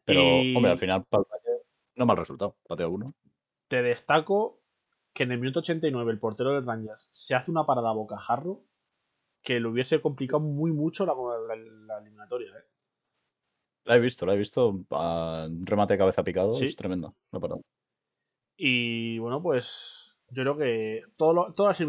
Pero, 0.04 0.20
Y- 0.42 0.54
hombre, 0.54 0.72
al 0.72 0.78
final 0.78 1.04
no 1.96 2.06
mal 2.06 2.16
resultado. 2.16 2.56
Pateo 2.68 2.90
uno. 2.90 3.14
te 3.68 3.82
destaco 3.82 4.60
que 5.14 5.22
en 5.22 5.32
el 5.32 5.38
minuto 5.40 5.60
89 5.60 6.12
el 6.12 6.18
portero 6.18 6.52
del 6.52 6.66
Rangers 6.66 7.08
se 7.12 7.34
hace 7.34 7.50
una 7.50 7.64
parada 7.64 7.90
a 7.90 7.94
bocajarro 7.94 8.62
que 9.42 9.58
le 9.60 9.68
hubiese 9.68 10.00
complicado 10.02 10.40
muy 10.40 10.72
mucho 10.72 11.06
la, 11.06 11.14
la- 11.14 11.56
la 11.56 11.98
eliminatoria. 11.98 12.48
¿eh? 12.50 12.64
La 13.84 13.96
he 13.96 14.00
visto, 14.00 14.26
la 14.26 14.34
he 14.34 14.38
visto. 14.38 14.84
ah, 14.90 15.48
remate 15.62 15.94
de 15.94 15.98
cabeza 15.98 16.22
picado, 16.24 16.54
Sí. 16.54 16.66
es 16.66 16.76
tremendo. 16.76 17.14
No. 17.32 17.40
Y 18.56 19.18
bueno, 19.18 19.42
pues 19.42 20.14
yo 20.30 20.42
creo 20.42 20.56
que 20.56 21.02
todo 21.16 21.32
lo- 21.32 21.54
todas 21.54 21.80
las 21.80 21.88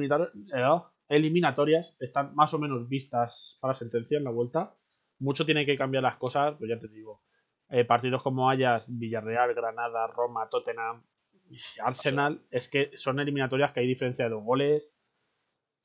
eh, 0.54 0.82
eliminatorias 1.10 1.96
están 2.00 2.34
más 2.36 2.54
o 2.54 2.60
menos 2.60 2.88
vistas 2.90 3.58
para 3.62 3.74
sentencia 3.74 4.18
en 4.18 4.24
la 4.24 4.32
vuelta. 4.32 4.76
Mucho 5.20 5.46
tiene 5.46 5.66
que 5.66 5.78
cambiar 5.78 6.04
las 6.04 6.18
cosas, 6.18 6.56
pues 6.58 6.70
ya 6.70 6.80
te 6.80 6.88
digo. 6.88 7.22
eh, 7.70 7.84
partidos 7.84 8.22
como 8.22 8.48
Hayas, 8.48 8.86
Villarreal, 8.88 9.56
Granada, 9.56 10.06
Roma, 10.06 10.48
Tottenham, 10.50 11.04
Y 11.50 11.58
Arsenal 11.84 12.44
es 12.52 12.70
que 12.70 12.92
son 12.96 13.20
eliminatorias 13.20 13.72
que 13.72 13.80
hay 13.80 13.88
diferencia 13.88 14.26
de 14.26 14.32
dos 14.32 14.44
goles. 14.44 14.88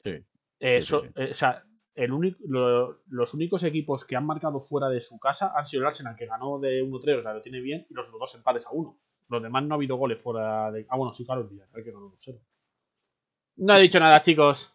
Sí. 0.05 0.11
Eh, 0.59 0.81
Sí, 0.81 0.83
sí, 0.83 0.87
so- 0.87 1.01
sí. 1.03 1.09
eh, 1.17 1.31
o 1.31 1.35
sea, 1.35 1.65
el 1.95 2.13
único, 2.13 2.39
lo- 2.47 3.01
los 3.07 3.33
únicos 3.33 3.65
equipos 3.65 4.05
que 4.05 4.15
han 4.17 4.27
marcado 4.27 4.61
fuera 4.61 4.89
de 4.91 5.01
su 5.01 5.19
casa 5.19 5.53
han 5.57 5.65
sido 5.65 5.81
el 5.83 5.87
Arsenal, 5.87 6.17
que 6.17 6.27
ganó 6.27 6.59
de 6.59 6.83
1-3, 6.83 7.19
o 7.19 7.23
sea, 7.23 7.33
lo 7.33 7.41
tiene 7.41 7.61
bien, 7.61 7.87
y 7.89 7.95
los 7.95 8.11
dos 8.13 8.35
empates 8.35 8.67
a 8.67 8.71
uno. 8.73 8.99
Los 9.31 9.43
demás 9.43 9.63
no 9.65 9.75
ha 9.75 9.77
habido 9.77 9.97
goles 9.97 10.21
fuera 10.23 10.71
de. 10.73 10.85
Ah, 10.89 10.97
bueno, 10.97 11.15
sí, 11.15 11.25
claro, 11.25 11.43
el 11.43 11.49
Villarreal 11.49 11.85
que 11.85 11.91
ganó 11.93 12.07
1-0. 12.11 12.41
No 13.57 13.77
he 13.77 13.81
dicho 13.81 13.99
nada, 14.01 14.21
chicos. 14.21 14.75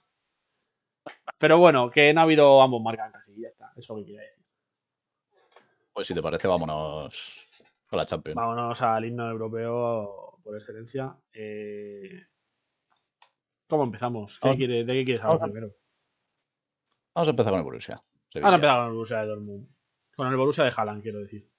Pero 1.37 1.57
bueno, 1.59 1.91
que 1.91 2.13
no 2.13 2.21
ha 2.21 2.23
habido 2.23 2.61
ambos 2.61 2.81
marcan 2.81 3.11
casi, 3.11 3.33
y 3.33 3.41
ya 3.41 3.49
está. 3.49 3.71
Eso 3.75 3.79
es 3.81 3.89
lo 3.89 3.95
que 3.97 4.05
quería 4.05 4.21
decir. 4.21 4.45
Pues 5.93 6.07
si 6.07 6.13
te 6.13 6.21
parece, 6.21 6.47
vámonos 6.47 7.43
con 7.87 7.97
la 7.99 8.05
Champions. 8.05 8.35
Vámonos 8.35 8.81
al 8.81 9.05
himno 9.05 9.29
europeo 9.29 10.39
por 10.43 10.55
excelencia. 10.55 11.15
Eh, 11.33 12.25
¿Cómo 13.67 13.83
empezamos? 13.83 14.39
¿Qué 14.39 14.47
Vamos- 14.47 14.57
quiere- 14.57 14.83
¿De 14.85 14.93
qué 14.93 15.05
quieres 15.05 15.23
hablar 15.23 15.39
vamos 15.39 15.51
primero? 15.53 15.75
Vamos 17.13 17.27
a 17.27 17.31
empezar 17.31 17.51
con 17.51 17.59
el 17.59 17.63
Borussia. 17.65 18.03
Sevilla. 18.29 18.45
Ahora 18.47 18.55
a 18.55 18.57
empezar 18.57 18.77
con 18.77 18.85
el 18.87 18.93
Borussia 18.93 19.17
de 19.19 19.25
Dortmund. 19.27 19.67
Con 20.15 20.27
el 20.27 20.35
Borussia 20.37 20.63
de 20.63 20.73
Haaland, 20.75 21.01
quiero 21.01 21.19
decir. 21.19 21.49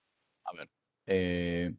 A 0.45 0.53
ver. 0.57 0.71
Eh, 1.07 1.75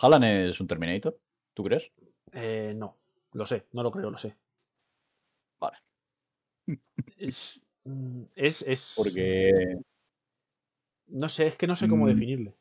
¿Haaland 0.00 0.24
es 0.24 0.60
un 0.60 0.66
Terminator? 0.66 1.18
¿Tú 1.54 1.64
crees? 1.64 1.90
Eh, 2.32 2.72
no, 2.76 2.96
lo 3.32 3.46
sé, 3.46 3.66
no 3.72 3.82
lo 3.82 3.90
creo, 3.90 4.10
lo 4.10 4.18
sé. 4.18 4.36
Vale. 5.60 5.76
Es. 7.18 7.60
mm, 7.84 8.22
Es. 8.34 8.62
es 8.62 8.94
Porque 8.96 9.76
No 11.06 11.28
sé, 11.28 11.46
es 11.48 11.56
que 11.56 11.66
no 11.66 11.76
sé 11.76 11.88
cómo 11.88 12.06
Mm. 12.06 12.08
definirle. 12.08 12.56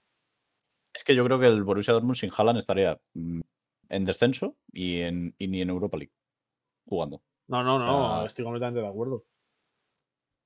es 0.93 1.03
que 1.05 1.15
yo 1.15 1.23
creo 1.23 1.39
que 1.39 1.47
el 1.47 1.63
Borussia 1.63 1.93
Dortmund 1.93 2.17
sin 2.17 2.31
Haaland 2.35 2.59
estaría 2.59 2.99
mm, 3.13 3.41
en 3.89 4.05
descenso 4.05 4.57
y, 4.71 4.99
en, 5.01 5.33
y 5.37 5.47
ni 5.47 5.61
en 5.61 5.69
Europa 5.69 5.97
League 5.97 6.13
jugando. 6.85 7.21
No, 7.47 7.63
no, 7.63 7.79
no, 7.79 8.17
sea- 8.17 8.25
estoy 8.27 8.43
completamente 8.43 8.81
de 8.81 8.87
acuerdo. 8.87 9.25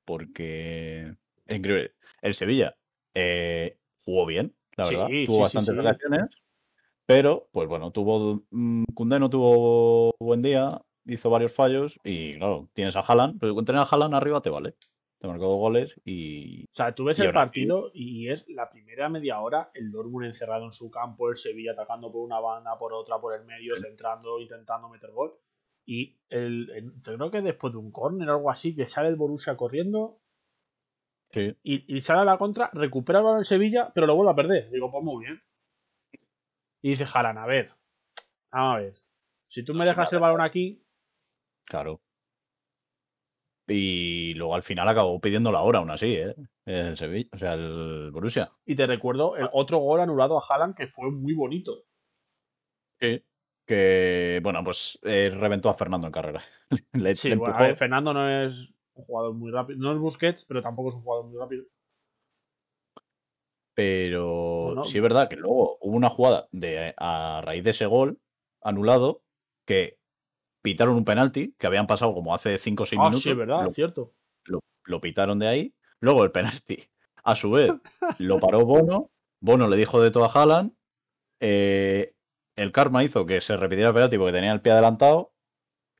Porque 0.06 1.15
es 1.48 1.58
increíble. 1.58 1.94
El 2.22 2.36
Sevilla 2.36 2.75
eh, 3.15 3.77
jugó 4.04 4.25
bien, 4.27 4.56
la 4.77 4.86
verdad. 4.86 5.08
sí, 5.08 5.25
Tuvo 5.25 5.38
sí, 5.38 5.42
bastantes 5.44 5.74
sí. 5.74 5.80
ocasiones. 5.80 6.30
Pero, 7.05 7.47
pues 7.51 7.67
bueno, 7.67 7.91
tuvo. 7.91 8.43
mm, 8.51 8.85
Koundé 8.95 9.19
no 9.19 9.29
tuvo 9.29 10.13
buen 10.19 10.41
día, 10.41 10.81
hizo 11.05 11.29
varios 11.29 11.53
fallos. 11.53 12.00
Y 12.03 12.38
claro, 12.38 12.69
tienes 12.74 12.95
a 12.95 13.01
Haaland, 13.01 13.39
pero 13.39 13.53
con 13.53 13.65
tener 13.65 13.81
a 13.81 13.85
Haaland 13.85 14.15
arriba 14.15 14.41
te 14.41 14.50
vale. 14.50 14.75
Te 15.19 15.27
marcó 15.27 15.45
dos 15.45 15.57
goles 15.59 15.95
y. 16.03 16.63
O 16.65 16.74
sea, 16.75 16.93
tú 16.93 17.05
ves 17.05 17.19
el 17.19 17.27
partido 17.33 17.89
y 17.93 18.29
es 18.29 18.45
la 18.50 18.69
primera 18.69 19.07
media 19.09 19.39
hora 19.39 19.71
el 19.74 19.91
Dortmund 19.91 20.25
encerrado 20.25 20.65
en 20.65 20.71
su 20.71 20.89
campo, 20.91 21.29
el 21.29 21.38
Sevilla 21.38 21.71
atacando 21.71 22.12
por 22.12 22.21
una 22.25 22.39
banda, 22.39 22.77
por 22.77 22.93
otra, 22.93 23.19
por 23.19 23.33
el 23.33 23.45
medio, 23.45 23.77
centrando, 23.77 24.39
intentando 24.39 24.89
meter 24.89 25.12
gol. 25.12 25.33
Y 25.85 26.17
el, 26.29 26.69
el- 26.71 26.93
yo 27.03 27.15
creo 27.17 27.31
que 27.31 27.41
después 27.41 27.71
de 27.74 27.79
un 27.79 27.91
córner 27.91 28.27
o 28.29 28.33
algo 28.33 28.51
así, 28.51 28.75
que 28.75 28.88
sale 28.88 29.07
el 29.09 29.15
Borussia 29.15 29.55
corriendo 29.55 30.19
Sí, 31.31 31.53
y, 31.63 31.97
y 31.97 32.01
sale 32.01 32.21
a 32.21 32.25
la 32.25 32.38
contra, 32.38 32.69
recupera 32.74 33.19
el 33.19 33.25
balón 33.25 33.39
el 33.39 33.45
Sevilla, 33.45 33.91
pero 33.93 34.07
lo 34.07 34.15
vuelve 34.15 34.31
a 34.31 34.35
perder. 34.35 34.69
Digo, 34.71 34.89
pues 34.91 35.03
muy 35.03 35.25
bien. 35.25 35.41
Y 36.86 36.89
dice 36.89 37.08
Jalan, 37.08 37.39
a 37.39 37.48
ver, 37.48 37.72
vamos 38.51 38.75
a 38.75 38.80
ver. 38.80 38.94
Si 39.50 39.63
tú 39.65 39.74
me 39.74 39.86
dejas 39.86 40.13
el 40.13 40.20
balón 40.20 40.39
aquí, 40.42 40.86
claro. 41.65 42.00
Y 43.68 44.36
luego 44.36 44.54
al 44.54 44.62
final 44.62 44.88
acabó 44.88 45.20
pidiendo 45.20 45.51
la 45.51 45.62
hora 45.63 45.80
aún 45.80 45.89
así, 45.89 46.13
¿eh? 46.13 46.36
El 46.65 46.96
Sevilla, 46.96 47.30
o 47.34 47.38
sea, 47.39 47.54
el 47.54 48.12
Borussia. 48.12 48.51
y 48.68 48.75
te 48.75 48.86
recuerdo 48.86 49.36
el 49.36 49.50
otro 49.51 49.80
gol 49.80 50.00
anulado 50.00 50.38
a 50.38 50.44
Haaland 50.48 50.75
que 50.75 50.86
fue 50.88 51.10
muy 51.10 51.34
bonito. 51.34 51.86
Sí. 53.01 53.24
Que, 53.68 54.39
bueno, 54.44 54.63
pues 54.63 55.00
eh, 55.01 55.32
reventó 55.34 55.70
a 55.70 55.74
Fernando 55.74 56.06
en 56.06 56.13
carrera. 56.13 56.44
le, 56.94 57.15
Sí, 57.15 57.30
le 57.30 57.36
bueno, 57.36 57.56
a 57.56 57.58
empujó. 57.58 57.68
ver, 57.70 57.77
Fernando 57.77 58.13
no 58.13 58.30
es 58.46 58.72
un 58.94 59.06
jugador 59.06 59.34
muy 59.34 59.51
rápido. 59.51 59.80
No 59.80 59.92
es 59.92 59.98
Busquets, 59.98 60.46
pero 60.46 60.62
tampoco 60.62 60.89
es 60.89 60.96
un 60.96 61.01
jugador 61.01 61.25
muy 61.25 61.39
rápido. 61.39 61.65
Pero 63.75 64.84
sí 64.86 64.98
es 64.98 65.03
verdad 65.03 65.27
que 65.29 65.36
luego 65.36 65.77
hubo 65.82 65.96
una 65.96 66.10
jugada 66.10 66.48
de, 66.51 66.94
a 66.98 67.41
raíz 67.44 67.63
de 67.63 67.72
ese 67.72 67.86
gol 67.86 68.20
anulado 68.62 69.22
que 69.67 69.98
pitaron 70.63 70.96
un 70.96 71.05
penalti 71.05 71.53
que 71.60 71.67
habían 71.67 71.86
pasado 71.86 72.13
como 72.13 72.34
hace 72.34 72.58
5 72.58 72.84
o 72.84 72.86
6 72.86 73.00
Ah, 73.00 73.03
minutos. 73.03 73.24
sí, 73.24 73.29
es 73.32 73.38
verdad, 73.38 73.62
Lo, 73.63 73.67
es 73.70 73.75
cierto. 73.75 74.13
lo- 74.46 74.62
lo 74.86 75.01
pitaron 75.01 75.39
de 75.39 75.48
ahí. 75.48 75.74
Luego 76.00 76.24
el 76.24 76.32
penalti, 76.32 76.79
a 77.24 77.36
su 77.36 77.51
vez, 77.51 77.72
lo 78.17 78.39
paró 78.39 78.65
Bono. 78.65 79.12
Bono 79.41 79.67
le 79.67 79.75
dijo 79.77 80.01
de 80.01 80.10
todo 80.12 80.25
a 80.25 80.32
Haaland. 80.32 80.72
eh, 81.41 82.13
el 82.58 82.72
karma 82.72 83.03
hizo 83.03 83.25
que 83.25 83.41
se 83.41 83.58
repitiera 83.58 83.89
el 83.89 83.94
penalti 83.94 84.17
porque 84.17 84.32
tenía 84.32 84.53
el 84.53 84.62
pie 84.62 84.72
adelantado. 84.72 85.34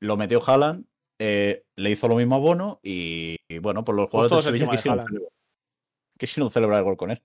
Lo 0.02 0.16
metió 0.18 0.40
Haaland. 0.42 0.86
eh, 1.20 1.64
le 1.76 1.92
hizo 1.92 2.08
lo 2.08 2.16
mismo 2.16 2.36
a 2.36 2.40
Bono. 2.40 2.80
Y, 2.84 3.36
y 3.50 3.58
bueno, 3.60 3.84
pues 3.84 3.96
los 3.98 4.10
jugadores 4.10 4.46
del 4.46 4.56
Sevilla 4.56 4.72
de 4.72 4.78
quisieron, 4.78 5.00
Haaland. 5.00 5.10
celebrar, 5.10 5.32
quisieron 6.18 6.52
celebrar 6.52 6.80
el 6.80 6.86
gol 6.86 6.98
con 6.98 7.12
él. 7.12 7.22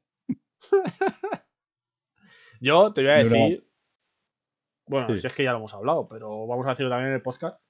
Yo 2.60 2.92
te 2.92 3.02
voy 3.02 3.10
a 3.10 3.16
decir. 3.24 3.66
Bueno, 4.86 5.08
Sí. 5.14 5.20
si 5.20 5.26
es 5.26 5.32
que 5.32 5.44
ya 5.44 5.52
lo 5.52 5.58
hemos 5.58 5.72
hablado, 5.74 6.08
pero 6.08 6.46
vamos 6.46 6.66
a 6.66 6.70
decirlo 6.70 6.90
también 6.90 7.10
en 7.10 7.14
el 7.16 7.22
podcast. 7.22 7.60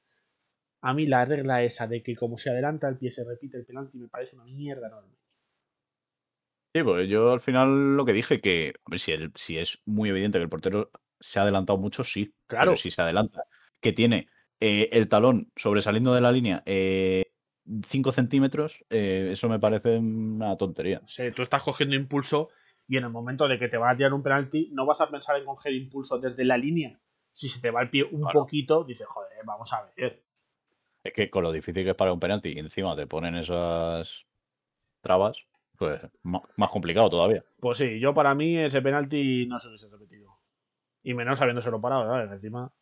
A 0.82 0.94
mí 0.94 1.06
la 1.06 1.24
regla 1.26 1.62
esa 1.62 1.86
de 1.86 2.02
que 2.02 2.16
como 2.16 2.38
se 2.38 2.50
adelanta 2.50 2.88
el 2.88 2.96
pie 2.96 3.10
se 3.10 3.24
repite 3.24 3.58
el 3.58 3.66
penalti 3.66 3.98
me 3.98 4.08
parece 4.08 4.34
una 4.36 4.44
mierda 4.46 4.86
enorme. 4.88 5.14
Sí, 6.74 6.82
pues 6.82 7.08
yo 7.08 7.32
al 7.32 7.40
final 7.40 7.96
lo 7.96 8.04
que 8.06 8.12
dije 8.12 8.40
que, 8.40 8.72
a 8.86 8.90
ver, 8.90 9.00
si, 9.00 9.12
el- 9.12 9.32
si 9.34 9.58
es 9.58 9.80
muy 9.84 10.08
evidente 10.08 10.38
que 10.38 10.44
el 10.44 10.48
portero 10.48 10.90
se 11.18 11.38
ha 11.38 11.42
adelantado 11.42 11.78
mucho, 11.78 12.02
sí. 12.04 12.32
Claro. 12.46 12.70
Pero 12.70 12.76
si 12.76 12.90
se 12.90 13.02
adelanta, 13.02 13.44
que 13.80 13.92
tiene 13.92 14.28
eh, 14.60 14.88
el 14.92 15.08
talón 15.08 15.50
sobresaliendo 15.56 16.14
de 16.14 16.20
la 16.22 16.32
línea 16.32 16.62
5 17.86 18.12
centímetros, 18.12 18.84
eh, 18.88 19.28
eso 19.32 19.48
me 19.48 19.58
parece 19.60 19.98
una 19.98 20.56
tontería. 20.56 21.02
Sé, 21.06 21.30
tú 21.32 21.42
estás 21.42 21.62
cogiendo 21.62 21.94
impulso 21.96 22.48
y 22.90 22.96
en 22.96 23.04
el 23.04 23.10
momento 23.10 23.46
de 23.46 23.56
que 23.56 23.68
te 23.68 23.78
va 23.78 23.90
a 23.90 23.96
tirar 23.96 24.12
un 24.12 24.22
penalti, 24.24 24.68
no 24.72 24.84
vas 24.84 25.00
a 25.00 25.08
pensar 25.08 25.36
en 25.36 25.44
coger 25.44 25.72
impulso 25.72 26.18
desde 26.18 26.44
la 26.44 26.58
línea. 26.58 26.98
Si 27.32 27.48
se 27.48 27.60
te 27.60 27.70
va 27.70 27.82
el 27.82 27.88
pie 27.88 28.02
un 28.02 28.22
Claro. 28.22 28.40
poquito, 28.40 28.82
dices, 28.82 29.06
joder, 29.06 29.30
vamos 29.44 29.72
a 29.72 29.84
ver. 29.96 30.24
Es 31.04 31.12
que 31.12 31.30
con 31.30 31.44
lo 31.44 31.52
difícil 31.52 31.84
que 31.84 31.90
es 31.90 31.96
para 31.96 32.12
un 32.12 32.18
penalti 32.18 32.50
y 32.50 32.58
encima 32.58 32.96
te 32.96 33.06
ponen 33.06 33.36
esas 33.36 34.26
trabas, 35.02 35.38
pues 35.78 36.00
más 36.22 36.70
complicado 36.70 37.10
todavía. 37.10 37.44
Pues 37.60 37.78
sí, 37.78 38.00
yo 38.00 38.12
para 38.12 38.34
mí 38.34 38.58
ese 38.58 38.82
penalti 38.82 39.46
no 39.46 39.60
se 39.60 39.68
hubiese 39.68 39.88
repetido. 39.88 40.36
Y 41.02 41.14
menos 41.14 41.40
habiéndoselo 41.40 41.80
parado, 41.80 42.06
¿sabes? 42.06 42.32
Encima, 42.32 42.72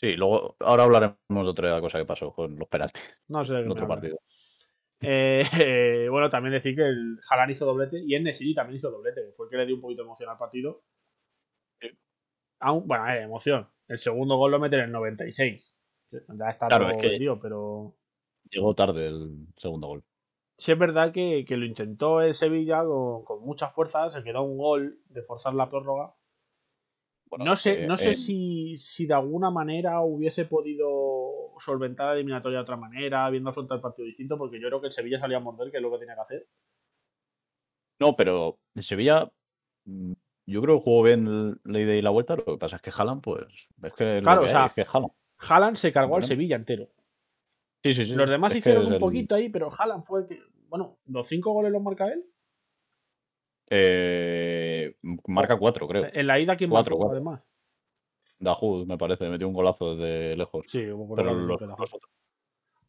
Sí, 0.00 0.14
luego 0.16 0.56
ahora 0.60 0.84
hablaremos 0.84 1.16
de 1.28 1.40
otra 1.50 1.80
cosa 1.80 1.98
que 1.98 2.06
pasó 2.06 2.32
con 2.32 2.56
los 2.58 2.68
penaltis 2.68 3.04
no 3.28 3.44
sé 3.44 3.54
en 3.60 3.70
otro 3.70 3.86
partido. 3.86 4.18
Eh, 5.00 5.42
eh, 5.58 6.08
bueno, 6.10 6.28
también 6.28 6.52
decir 6.52 6.74
que 6.76 6.82
el 6.82 7.18
Haaland 7.28 7.52
hizo 7.52 7.66
doblete 7.66 8.02
y 8.04 8.14
el 8.14 8.22
Nesiri 8.24 8.54
también 8.54 8.76
hizo 8.76 8.90
doblete, 8.90 9.22
que 9.26 9.32
fue 9.32 9.46
el 9.46 9.50
que 9.50 9.56
le 9.56 9.66
dio 9.66 9.74
un 9.76 9.80
poquito 9.80 10.02
de 10.02 10.06
emoción 10.06 10.28
al 10.30 10.38
partido. 10.38 10.82
Aún, 12.60 12.86
bueno, 12.86 13.08
eh, 13.08 13.22
emoción. 13.22 13.68
El 13.88 13.98
segundo 13.98 14.36
gol 14.36 14.50
lo 14.50 14.58
mete 14.58 14.76
en 14.76 14.82
el 14.82 14.92
96. 14.92 15.74
Ya 16.10 16.48
está 16.50 16.68
Claro, 16.68 16.88
todo 16.88 16.96
es 16.96 17.02
que- 17.18 17.36
pero 17.40 17.96
Llegó 18.50 18.74
tarde 18.74 19.06
el 19.08 19.46
segundo 19.56 19.86
gol. 19.86 20.04
sí 20.58 20.72
es 20.72 20.78
verdad 20.78 21.12
que, 21.12 21.44
que 21.46 21.56
lo 21.56 21.64
intentó 21.64 22.20
el 22.20 22.34
Sevilla 22.34 22.84
con, 22.84 23.24
con 23.24 23.42
mucha 23.42 23.68
fuerza, 23.70 24.10
se 24.10 24.22
quedó 24.22 24.42
un 24.42 24.58
gol 24.58 24.98
de 25.08 25.22
forzar 25.22 25.54
la 25.54 25.68
prórroga. 25.68 26.14
Bueno, 27.30 27.44
no 27.44 27.54
sé, 27.56 27.84
eh, 27.84 27.86
no 27.86 27.96
sé 27.96 28.10
eh, 28.10 28.14
si, 28.16 28.76
si 28.76 29.06
de 29.06 29.14
alguna 29.14 29.50
manera 29.50 30.00
hubiese 30.02 30.44
podido 30.46 31.54
solventar 31.58 32.08
la 32.08 32.14
eliminatoria 32.14 32.58
de 32.58 32.62
otra 32.62 32.76
manera, 32.76 33.24
habiendo 33.24 33.50
afrontado 33.50 33.76
el 33.76 33.82
partido 33.82 34.06
distinto, 34.06 34.36
porque 34.36 34.60
yo 34.60 34.66
creo 34.66 34.80
que 34.80 34.88
el 34.88 34.92
Sevilla 34.92 35.20
salía 35.20 35.36
a 35.36 35.40
morder, 35.40 35.70
que 35.70 35.76
es 35.76 35.82
lo 35.82 35.92
que 35.92 35.98
tenía 35.98 36.16
que 36.16 36.20
hacer. 36.22 36.46
No, 38.00 38.16
pero 38.16 38.58
en 38.74 38.82
Sevilla 38.82 39.30
mm, 39.84 40.12
yo 40.46 40.62
creo 40.62 40.78
que 40.78 40.84
jugó 40.84 41.02
bien 41.04 41.26
el- 41.26 41.60
la 41.64 41.80
ida 41.80 41.94
y 41.94 42.02
la 42.02 42.10
vuelta. 42.10 42.34
Lo 42.34 42.44
que 42.44 42.58
pasa 42.58 42.76
es 42.76 42.82
que 42.82 42.90
Haaland, 42.96 43.22
pues, 43.22 43.44
es 43.82 43.92
que 43.92 44.16
lo 44.16 44.22
Claro, 44.22 44.40
que 44.40 44.46
o 44.46 44.50
sea, 44.50 44.66
es 44.66 44.72
que 44.74 44.86
Haaland. 45.38 45.76
Se 45.76 45.92
cargó 45.92 46.16
al. 46.16 46.24
Sevilla 46.24 46.56
entero. 46.56 46.88
Sí, 47.84 47.94
sí, 47.94 48.06
sí. 48.06 48.14
Los 48.14 48.28
demás 48.28 48.52
es 48.52 48.58
hicieron 48.58 48.86
un 48.86 48.94
el- 48.94 48.98
poquito 48.98 49.34
ahí, 49.36 49.48
pero 49.50 49.70
Haaland 49.72 50.04
fue 50.04 50.22
el 50.22 50.26
que. 50.26 50.40
Bueno, 50.68 50.98
los 51.06 51.26
cinco 51.28 51.52
goles 51.52 51.70
los 51.72 51.82
marca 51.82 52.08
él. 52.12 52.24
eh, 53.72 54.69
marca 55.26 55.56
cuatro, 55.58 55.86
creo. 55.88 56.06
En 56.12 56.26
la 56.26 56.38
ida, 56.38 56.56
¿quién 56.56 56.70
Cuatro, 56.70 56.96
marcó, 56.96 57.06
cuatro. 57.08 57.16
además? 57.16 57.42
Dahoud, 58.38 58.86
me 58.86 58.96
parece, 58.96 59.28
metió 59.28 59.46
un 59.48 59.54
golazo 59.54 59.94
desde 59.96 60.36
lejos. 60.36 60.64
Sí, 60.68 60.88
hubo 60.90 61.08
por 61.08 61.16
pero 61.16 61.32
un 61.32 61.46
los, 61.46 61.60
los 61.60 61.94
otros, 61.94 62.10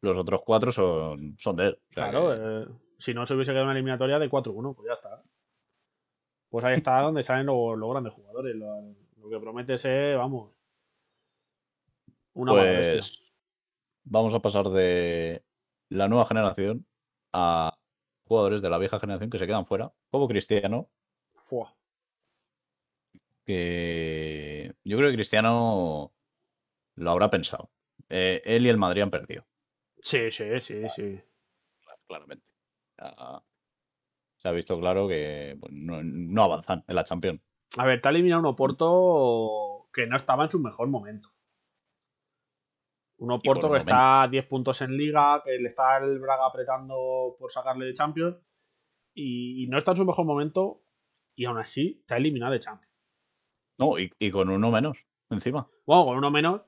los 0.01 0.17
otros 0.17 0.41
cuatro 0.45 0.71
son, 0.71 1.35
son 1.37 1.55
de 1.57 1.65
él. 1.67 1.73
o 1.89 1.93
sea 1.93 2.09
Claro, 2.09 2.29
que- 2.29 2.37
eh, 2.71 2.75
si 2.97 3.13
no 3.13 3.25
se 3.25 3.33
hubiese 3.33 3.51
quedado 3.51 3.65
una 3.65 3.73
eliminatoria 3.73 4.17
de 4.19 4.29
4-1, 4.29 4.73
pues 4.73 4.87
ya 4.87 4.93
está. 4.93 5.21
Pues 6.49 6.63
ahí 6.65 6.75
está 6.75 6.99
donde 7.01 7.23
salen 7.23 7.45
los, 7.47 7.77
los 7.77 7.89
grandes 7.91 8.13
jugadores. 8.13 8.55
Lo, 8.55 8.95
lo 9.17 9.29
que 9.29 9.39
promete 9.39 9.77
ser, 9.77 10.17
vamos. 10.17 10.51
Una 12.33 12.51
pues 12.53 13.21
vamos 14.03 14.33
a 14.33 14.39
pasar 14.39 14.69
de 14.69 15.43
la 15.89 16.07
nueva 16.07 16.25
generación 16.25 16.85
a 17.33 17.77
jugadores 18.25 18.61
de 18.61 18.69
la 18.69 18.77
vieja 18.77 18.99
generación 18.99 19.29
que 19.29 19.37
se 19.39 19.47
quedan 19.47 19.65
fuera, 19.65 19.91
como 20.09 20.27
Cristiano, 20.27 20.89
Fua. 21.45 21.73
Que 23.45 24.73
yo 24.83 24.97
creo 24.97 25.09
que 25.09 25.15
Cristiano 25.15 26.13
lo 26.95 27.11
habrá 27.11 27.29
pensado. 27.29 27.71
Eh, 28.09 28.41
él 28.45 28.65
y 28.65 28.69
el 28.69 28.77
Madrid 28.77 29.03
han 29.03 29.11
perdido. 29.11 29.45
Sí, 29.99 30.31
sí, 30.31 30.59
sí, 30.61 30.89
sí. 30.89 31.19
Claramente. 32.07 32.45
Ya 32.97 33.43
se 34.41 34.47
ha 34.47 34.51
visto 34.51 34.79
claro 34.79 35.07
que 35.07 35.55
pues, 35.59 35.71
no, 35.71 36.01
no 36.03 36.43
avanzan 36.43 36.83
en 36.87 36.95
la 36.95 37.03
Champions. 37.03 37.41
A 37.77 37.85
ver, 37.85 38.01
te 38.01 38.09
ha 38.09 38.11
eliminado 38.11 38.41
un 38.41 38.47
Oporto 38.47 39.87
que 39.93 40.07
no 40.07 40.15
estaba 40.17 40.45
en 40.45 40.49
su 40.49 40.59
mejor 40.59 40.87
momento. 40.87 41.29
Un 43.17 43.31
Oporto 43.31 43.67
por 43.67 43.73
que 43.73 43.79
está 43.79 44.23
a 44.23 44.27
10 44.27 44.47
puntos 44.47 44.81
en 44.81 44.97
Liga, 44.97 45.43
que 45.45 45.51
le 45.59 45.67
está 45.67 45.97
el 45.97 46.19
Braga 46.19 46.47
apretando 46.47 47.35
por 47.37 47.51
sacarle 47.51 47.85
de 47.85 47.93
Champions. 47.93 48.37
Y, 49.13 49.63
y 49.63 49.67
no 49.67 49.77
está 49.77 49.91
en 49.91 49.97
su 49.97 50.05
mejor 50.05 50.25
momento. 50.25 50.81
Y 51.35 51.45
aún 51.45 51.59
así, 51.59 52.03
te 52.07 52.15
ha 52.15 52.17
eliminado 52.17 52.51
de 52.51 52.59
Champions. 52.59 52.90
No, 53.77 53.97
y, 53.99 54.11
y 54.19 54.31
con 54.31 54.49
uno 54.49 54.71
menos 54.71 54.97
encima. 55.29 55.67
Bueno, 55.85 56.05
con 56.05 56.17
uno 56.17 56.31
menos, 56.31 56.61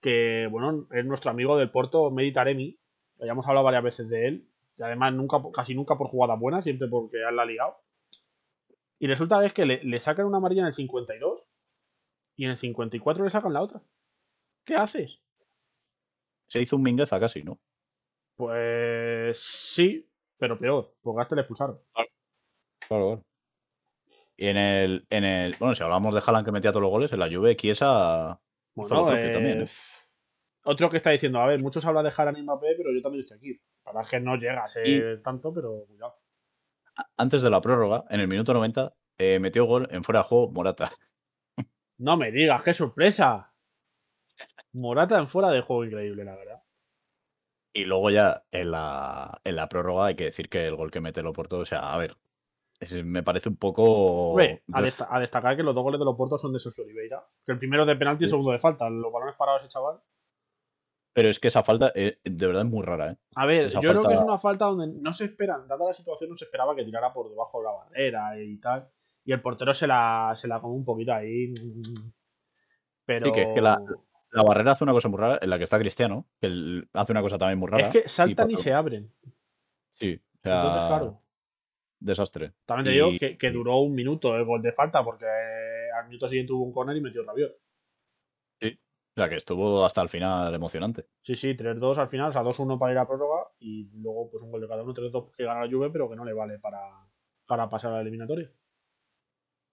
que 0.00 0.48
bueno, 0.50 0.86
es 0.92 1.04
nuestro 1.04 1.30
amigo 1.30 1.56
del 1.56 1.70
Porto, 1.70 2.10
Meditaremi. 2.10 2.78
Ya 3.18 3.32
hemos 3.32 3.46
hablado 3.46 3.64
varias 3.64 3.84
veces 3.84 4.08
de 4.08 4.28
él. 4.28 4.48
Y 4.76 4.82
además, 4.82 5.14
nunca, 5.14 5.38
casi 5.54 5.74
nunca 5.74 5.96
por 5.96 6.08
jugada 6.08 6.34
buena, 6.34 6.60
siempre 6.60 6.88
porque 6.88 7.16
él 7.16 7.36
la 7.36 7.42
ha 7.42 7.46
ligado. 7.46 7.76
Y 8.98 9.06
resulta 9.06 9.40
que 9.40 9.46
es 9.46 9.52
que 9.52 9.66
le, 9.66 9.82
le 9.82 10.00
sacan 10.00 10.26
una 10.26 10.38
amarilla 10.38 10.62
en 10.62 10.68
el 10.68 10.74
52 10.74 11.44
y 12.36 12.44
en 12.44 12.50
el 12.50 12.56
54 12.58 13.24
le 13.24 13.30
sacan 13.30 13.52
la 13.52 13.62
otra. 13.62 13.82
¿Qué 14.64 14.74
haces? 14.74 15.20
Se 16.48 16.60
hizo 16.60 16.76
un 16.76 16.82
mingueza 16.82 17.18
casi, 17.18 17.42
¿no? 17.42 17.58
Pues 18.36 19.38
sí, 19.38 20.08
pero 20.38 20.58
peor, 20.58 20.94
porque 21.02 21.22
hasta 21.22 21.34
le 21.34 21.40
expulsaron. 21.42 21.80
Claro, 21.92 22.10
claro. 22.88 23.22
Y 24.36 24.48
en 24.48 24.56
el, 24.56 25.06
en 25.10 25.24
el. 25.24 25.56
Bueno, 25.58 25.74
si 25.74 25.82
hablamos 25.82 26.14
de 26.14 26.22
Haaland 26.24 26.44
que 26.44 26.52
metía 26.52 26.70
todos 26.70 26.82
los 26.82 26.90
goles, 26.90 27.12
en 27.12 27.18
la 27.18 27.28
Juve, 27.30 27.56
Chiesa 27.56 28.38
Bueno, 28.74 29.06
propio 29.06 29.30
también. 29.30 29.62
eh, 29.62 29.66
otro 30.64 30.90
que 30.90 30.98
está 30.98 31.10
diciendo, 31.10 31.40
a 31.40 31.46
ver, 31.46 31.60
muchos 31.60 31.84
hablan 31.86 32.04
de 32.04 32.12
Haaland 32.16 32.38
y 32.38 32.42
Mbappé, 32.42 32.74
pero 32.76 32.92
yo 32.92 33.00
también 33.00 33.22
estoy 33.22 33.38
aquí. 33.38 33.60
Para 33.82 34.02
que 34.02 34.20
no 34.20 34.36
llega 34.36 34.64
a 34.64 34.68
ser 34.68 35.22
tanto, 35.22 35.54
pero 35.54 35.84
cuidado. 35.86 36.16
Antes 37.16 37.42
de 37.42 37.50
la 37.50 37.60
prórroga, 37.60 38.04
en 38.10 38.20
el 38.20 38.28
minuto 38.28 38.52
90, 38.52 38.92
eh, 39.18 39.38
metió 39.38 39.64
gol 39.64 39.88
en 39.90 40.02
fuera 40.02 40.20
de 40.20 40.24
juego 40.24 40.50
Morata. 40.50 40.90
No 41.98 42.16
me 42.16 42.30
digas, 42.30 42.62
qué 42.62 42.74
sorpresa. 42.74 43.54
Morata 44.72 45.18
en 45.18 45.28
fuera 45.28 45.50
de 45.50 45.62
juego 45.62 45.84
increíble, 45.84 46.24
la 46.24 46.36
verdad. 46.36 46.62
Y 47.72 47.84
luego 47.84 48.10
ya 48.10 48.44
en 48.50 48.70
la, 48.70 49.40
en 49.44 49.56
la 49.56 49.68
prórroga 49.68 50.06
hay 50.06 50.14
que 50.14 50.24
decir 50.24 50.48
que 50.48 50.66
el 50.66 50.76
gol 50.76 50.90
que 50.90 51.00
mete 51.00 51.20
el 51.20 51.26
Oporto, 51.26 51.58
o 51.58 51.64
sea, 51.64 51.92
a 51.92 51.98
ver, 51.98 52.16
me 53.04 53.22
parece 53.22 53.48
un 53.48 53.56
poco. 53.56 54.30
Hombre, 54.30 54.62
a, 54.72 55.20
destacar 55.20 55.56
que 55.56 55.62
los 55.62 55.74
dos 55.74 55.82
goles 55.82 55.98
de 55.98 56.04
los 56.04 56.16
puertos 56.16 56.40
son 56.40 56.52
de 56.52 56.58
Sergio 56.58 56.84
Oliveira. 56.84 57.24
Que 57.44 57.52
el 57.52 57.58
primero 57.58 57.86
de 57.86 57.96
penalti 57.96 58.24
y 58.24 58.26
el 58.26 58.30
segundo 58.30 58.52
de 58.52 58.58
falta. 58.58 58.88
Los 58.90 59.12
balones 59.12 59.34
parados 59.36 59.62
ese 59.62 59.68
chaval. 59.70 59.98
Pero 61.12 61.30
es 61.30 61.38
que 61.40 61.48
esa 61.48 61.62
falta 61.62 61.92
eh, 61.94 62.18
de 62.22 62.46
verdad 62.46 62.62
es 62.64 62.68
muy 62.68 62.84
rara, 62.84 63.12
¿eh? 63.12 63.16
A 63.36 63.46
ver, 63.46 63.66
Esa 63.66 63.80
yo 63.80 63.88
creo 63.90 64.02
que 64.02 64.14
es 64.14 64.20
una 64.20 64.38
falta 64.38 64.66
donde 64.66 65.00
no 65.00 65.14
se 65.14 65.24
esperan, 65.24 65.66
dada 65.66 65.86
la 65.86 65.94
situación, 65.94 66.28
no 66.28 66.36
se 66.36 66.44
esperaba 66.44 66.76
que 66.76 66.84
tirara 66.84 67.10
por 67.14 67.30
debajo 67.30 67.58
de 67.60 67.64
la 67.64 67.72
barrera 67.72 68.38
y 68.42 68.58
tal. 68.58 68.90
Y 69.24 69.32
el 69.32 69.40
portero 69.40 69.72
se 69.72 69.86
la, 69.86 70.32
se 70.34 70.46
la 70.46 70.60
come 70.60 70.74
un 70.74 70.84
poquito 70.84 71.14
ahí. 71.14 71.54
Pero. 73.06 73.26
Sí, 73.26 73.32
que 73.32 73.42
es 73.42 73.48
que 73.54 73.60
la- 73.62 73.80
La 74.32 74.42
barrera 74.42 74.72
hace 74.72 74.84
una 74.84 74.92
cosa 74.92 75.08
muy 75.08 75.18
rara, 75.18 75.38
en 75.40 75.48
la 75.48 75.56
que 75.56 75.64
está 75.64 75.78
Cristiano, 75.78 76.26
que 76.38 76.48
él 76.48 76.88
hace 76.92 77.12
una 77.12 77.22
cosa 77.22 77.38
también 77.38 77.58
muy 77.58 77.68
rara. 77.70 77.86
Es 77.86 77.92
que 77.92 78.08
saltan 78.08 78.50
y, 78.50 78.54
por- 78.54 78.62
se 78.62 78.74
abren. 78.74 79.10
Sí, 79.92 80.20
o 80.20 80.42
sea, 80.42 80.56
Entonces, 80.56 80.82
claro. 80.88 81.22
Desastre. 82.00 82.52
También 82.64 82.84
te 82.84 82.90
Y- 82.90 82.94
digo 82.94 83.10
que, 83.18 83.38
que 83.38 83.50
duró 83.50 83.78
un 83.78 83.94
minuto 83.94 84.36
el 84.36 84.44
gol 84.44 84.62
de 84.62 84.72
falta, 84.72 85.02
porque 85.04 85.24
al 85.26 86.06
minuto 86.08 86.28
siguiente 86.28 86.52
hubo 86.52 86.64
un 86.64 86.72
corner 86.72 86.96
y 86.96 87.00
metió 87.00 87.22
Rabiot. 87.24 87.56
O 88.62 89.18
sea, 89.18 89.30
que 89.30 89.36
estuvo 89.36 89.82
hasta 89.82 90.02
el 90.02 90.10
final 90.10 90.54
emocionante. 90.54 91.06
Sí, 91.22 91.36
sí, 91.36 91.54
3-2 91.56 91.96
al 91.96 92.08
final, 92.08 92.28
o 92.28 92.32
sea, 92.34 92.42
2-1 92.42 92.78
para 92.78 92.92
ir 92.92 92.98
a 92.98 93.06
prórroga 93.06 93.48
y 93.58 93.84
luego 93.98 94.28
pues 94.30 94.42
un 94.42 94.50
gol 94.50 94.60
de 94.60 94.68
cada 94.68 94.82
uno, 94.82 94.92
3-2 94.92 95.30
que 95.34 95.44
gana 95.44 95.64
la 95.64 95.70
Juve, 95.70 95.88
pero 95.88 96.06
que 96.10 96.16
no 96.16 96.24
le 96.26 96.34
vale 96.34 96.58
para, 96.58 96.78
para 97.46 97.66
pasar 97.70 97.92
a 97.92 97.94
la 97.94 98.00
eliminatoria. 98.02 98.52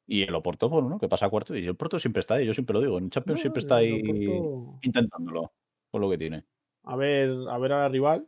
Y 0.08 0.24
el 0.24 0.34
Oporto, 0.34 0.70
bueno, 0.70 0.88
¿no? 0.88 0.98
que 0.98 1.10
pasa 1.10 1.26
a 1.26 1.30
cuarto. 1.30 1.58
Y 1.58 1.66
el 1.68 1.76
Porto 1.76 2.00
siempre 2.00 2.22
está 2.22 2.36
ahí, 2.36 2.46
yo 2.46 2.54
siempre 2.54 2.74
lo 2.74 2.80
digo. 2.80 2.98
En 2.98 3.10
Champions 3.10 3.40
No, 3.40 3.42
siempre 3.42 3.60
está 3.60 3.76
ahí 3.78 4.02
Oporto- 4.02 4.80
intentándolo, 4.82 5.52
con 5.92 6.00
lo 6.00 6.10
que 6.10 6.18
tiene. 6.18 6.46
A 6.86 6.96
ver, 6.96 7.30
a 7.50 7.58
ver 7.58 7.74
a 7.74 7.80
la 7.80 7.90
rival. 7.90 8.26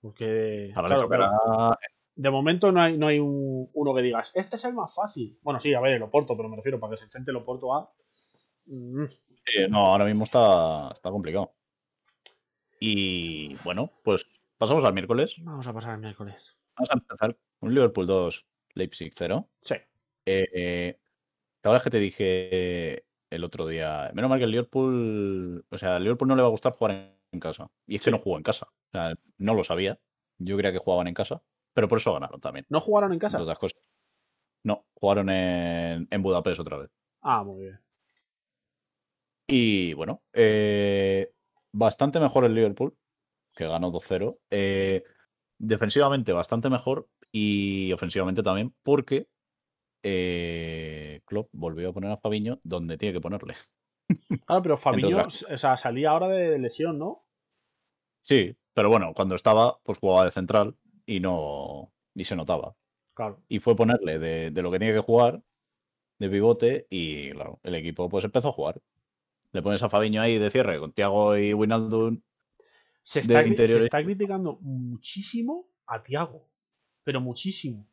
Porque. 0.00 0.70
Ahora 0.76 0.88
claro, 0.90 1.00
le 1.02 1.06
tocará. 1.06 1.28
claro, 1.44 1.76
de 2.20 2.30
momento 2.30 2.70
no 2.70 2.82
hay, 2.82 2.98
no 2.98 3.06
hay 3.06 3.18
un- 3.18 3.70
uno 3.72 3.94
que 3.94 4.02
digas, 4.02 4.30
este 4.34 4.56
es 4.56 4.64
el 4.66 4.74
más 4.74 4.94
fácil. 4.94 5.38
Bueno, 5.42 5.58
sí, 5.58 5.72
a 5.72 5.80
ver, 5.80 5.92
el 5.92 6.02
Oporto, 6.02 6.36
pero 6.36 6.48
me 6.48 6.56
refiero 6.56 6.78
para 6.78 6.90
que 6.92 6.96
se 6.98 7.04
enfrente 7.04 7.30
el 7.30 7.38
Oporto 7.38 7.74
a. 7.74 7.90
Mm, 8.66 9.04
Sí, 9.06 9.66
no, 9.70 9.78
ahora 9.86 10.04
mismo 10.04 10.24
está, 10.24 10.90
está 10.92 11.10
complicado. 11.10 11.54
Y 12.78 13.54
bueno, 13.64 13.90
pues 14.04 14.26
pasamos 14.58 14.84
al 14.84 14.92
miércoles. 14.92 15.34
Vamos 15.38 15.66
a 15.66 15.72
pasar 15.72 15.94
el 15.94 16.00
miércoles. 16.00 16.56
Vamos 16.76 16.90
a 16.90 16.94
empezar 16.94 17.36
con 17.58 17.74
Liverpool 17.74 18.06
2, 18.06 18.46
Leipzig 18.74 19.12
0. 19.14 19.48
Sí. 19.60 19.74
Eh, 20.26 20.98
¿Te 21.60 21.68
acuerdas 21.68 21.82
que 21.82 21.90
te 21.90 21.98
dije 21.98 23.04
el 23.30 23.44
otro 23.44 23.66
día? 23.66 24.10
Menos 24.14 24.28
mal 24.30 24.38
que 24.38 24.44
el 24.44 24.50
Liverpool. 24.50 25.64
O 25.70 25.78
sea, 25.78 25.96
al 25.96 26.02
Liverpool 26.04 26.28
no 26.28 26.36
le 26.36 26.42
va 26.42 26.48
a 26.48 26.52
gustar 26.52 26.72
jugar 26.72 27.16
en 27.32 27.40
casa. 27.40 27.70
Y 27.86 27.96
es 27.96 28.02
que 28.02 28.10
no 28.10 28.18
jugó 28.18 28.36
en 28.36 28.42
casa. 28.42 28.66
O 28.68 28.90
sea, 28.92 29.14
no 29.38 29.54
lo 29.54 29.64
sabía. 29.64 29.98
Yo 30.38 30.56
creía 30.56 30.72
que 30.72 30.78
jugaban 30.78 31.08
en 31.08 31.14
casa. 31.14 31.42
Pero 31.72 31.88
por 31.88 31.98
eso 31.98 32.12
ganaron 32.12 32.40
también. 32.40 32.66
¿No 32.68 32.80
jugaron 32.80 33.12
en 33.12 33.18
casa? 33.18 33.36
entre 33.36 33.44
otras 33.44 33.58
cosas. 33.58 33.80
No, 34.64 34.84
jugaron 34.94 35.30
en, 35.30 36.08
en 36.10 36.22
Budapest 36.22 36.60
otra 36.60 36.78
vez. 36.78 36.90
Ah, 37.22 37.42
muy 37.42 37.62
bien. 37.62 37.80
Y 39.46 39.94
bueno, 39.94 40.22
eh, 40.32 41.32
bastante 41.72 42.20
mejor 42.20 42.44
el 42.44 42.54
Liverpool, 42.54 42.96
que 43.54 43.66
ganó 43.66 43.90
2-0. 43.90 44.38
Eh, 44.50 45.02
defensivamente 45.58 46.32
bastante 46.32 46.70
mejor 46.70 47.08
y 47.32 47.92
ofensivamente 47.92 48.42
también, 48.42 48.74
porque 48.82 49.28
eh, 50.02 51.20
Klopp 51.26 51.48
volvió 51.52 51.90
a 51.90 51.92
poner 51.92 52.10
a 52.12 52.16
Fabiño 52.16 52.60
donde 52.62 52.96
tiene 52.96 53.12
que 53.12 53.20
ponerle. 53.20 53.54
Claro, 54.46 54.62
pero 54.62 54.76
Fabiño, 54.76 55.24
o 55.24 55.30
sea, 55.30 55.76
salía 55.76 56.10
ahora 56.10 56.26
de 56.26 56.58
lesión, 56.58 56.98
¿no? 56.98 57.24
Sí, 58.22 58.56
pero 58.74 58.88
bueno, 58.88 59.12
cuando 59.14 59.36
estaba, 59.36 59.78
pues 59.84 59.98
jugaba 59.98 60.24
de 60.24 60.32
central 60.32 60.76
y 61.10 61.20
no 61.20 61.92
y 62.14 62.24
se 62.24 62.36
notaba. 62.36 62.76
Claro. 63.14 63.42
Y 63.48 63.58
fue 63.58 63.74
ponerle 63.76 64.18
de, 64.18 64.50
de 64.50 64.62
lo 64.62 64.70
que 64.70 64.78
tenía 64.78 64.94
que 64.94 65.00
jugar, 65.00 65.42
de 66.18 66.28
pivote, 66.30 66.86
y 66.90 67.30
claro, 67.32 67.58
el 67.62 67.74
equipo 67.74 68.08
pues 68.08 68.24
empezó 68.24 68.48
a 68.48 68.52
jugar. 68.52 68.80
Le 69.52 69.62
pones 69.62 69.82
a 69.82 69.88
Fabiño 69.88 70.22
ahí 70.22 70.38
de 70.38 70.50
cierre 70.50 70.78
con 70.78 70.92
Thiago 70.92 71.36
y 71.36 71.52
Wijnaldum 71.52 72.20
Se 73.02 73.20
está, 73.20 73.42
se 73.42 73.88
criticando 73.90 74.58
muchísimo 74.60 75.66
a 75.86 76.02
Tiago. 76.02 76.46
Pero 77.02 77.20
muchísimo. 77.20 77.86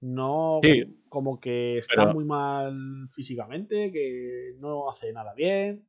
No 0.00 0.60
Sí, 0.62 1.02
como 1.08 1.40
que 1.40 1.78
está 1.78 2.02
pero- 2.02 2.14
muy 2.14 2.24
mal 2.24 3.08
físicamente, 3.10 3.90
que 3.90 4.54
no 4.58 4.88
hace 4.88 5.12
nada 5.12 5.34
bien. 5.34 5.86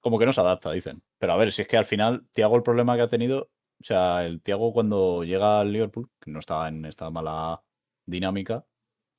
como 0.00 0.18
que 0.18 0.26
no 0.26 0.32
se 0.32 0.40
adapta, 0.40 0.72
dicen. 0.72 1.00
Pero 1.18 1.32
a 1.34 1.36
ver, 1.36 1.52
si 1.52 1.62
es 1.62 1.68
que 1.68 1.76
al 1.76 1.84
final, 1.84 2.26
Thiago 2.32 2.56
el 2.56 2.64
problema 2.64 2.96
que 2.96 3.02
ha 3.02 3.08
tenido, 3.08 3.50
o 3.82 3.84
sea, 3.84 4.24
el 4.24 4.40
Thiago 4.40 4.72
cuando 4.72 5.24
llega 5.24 5.60
al 5.60 5.72
Liverpool, 5.72 6.08
que 6.20 6.30
no 6.30 6.38
estaba 6.38 6.68
en 6.68 6.84
esta 6.84 7.10
mala 7.10 7.62
dinámica, 8.06 8.64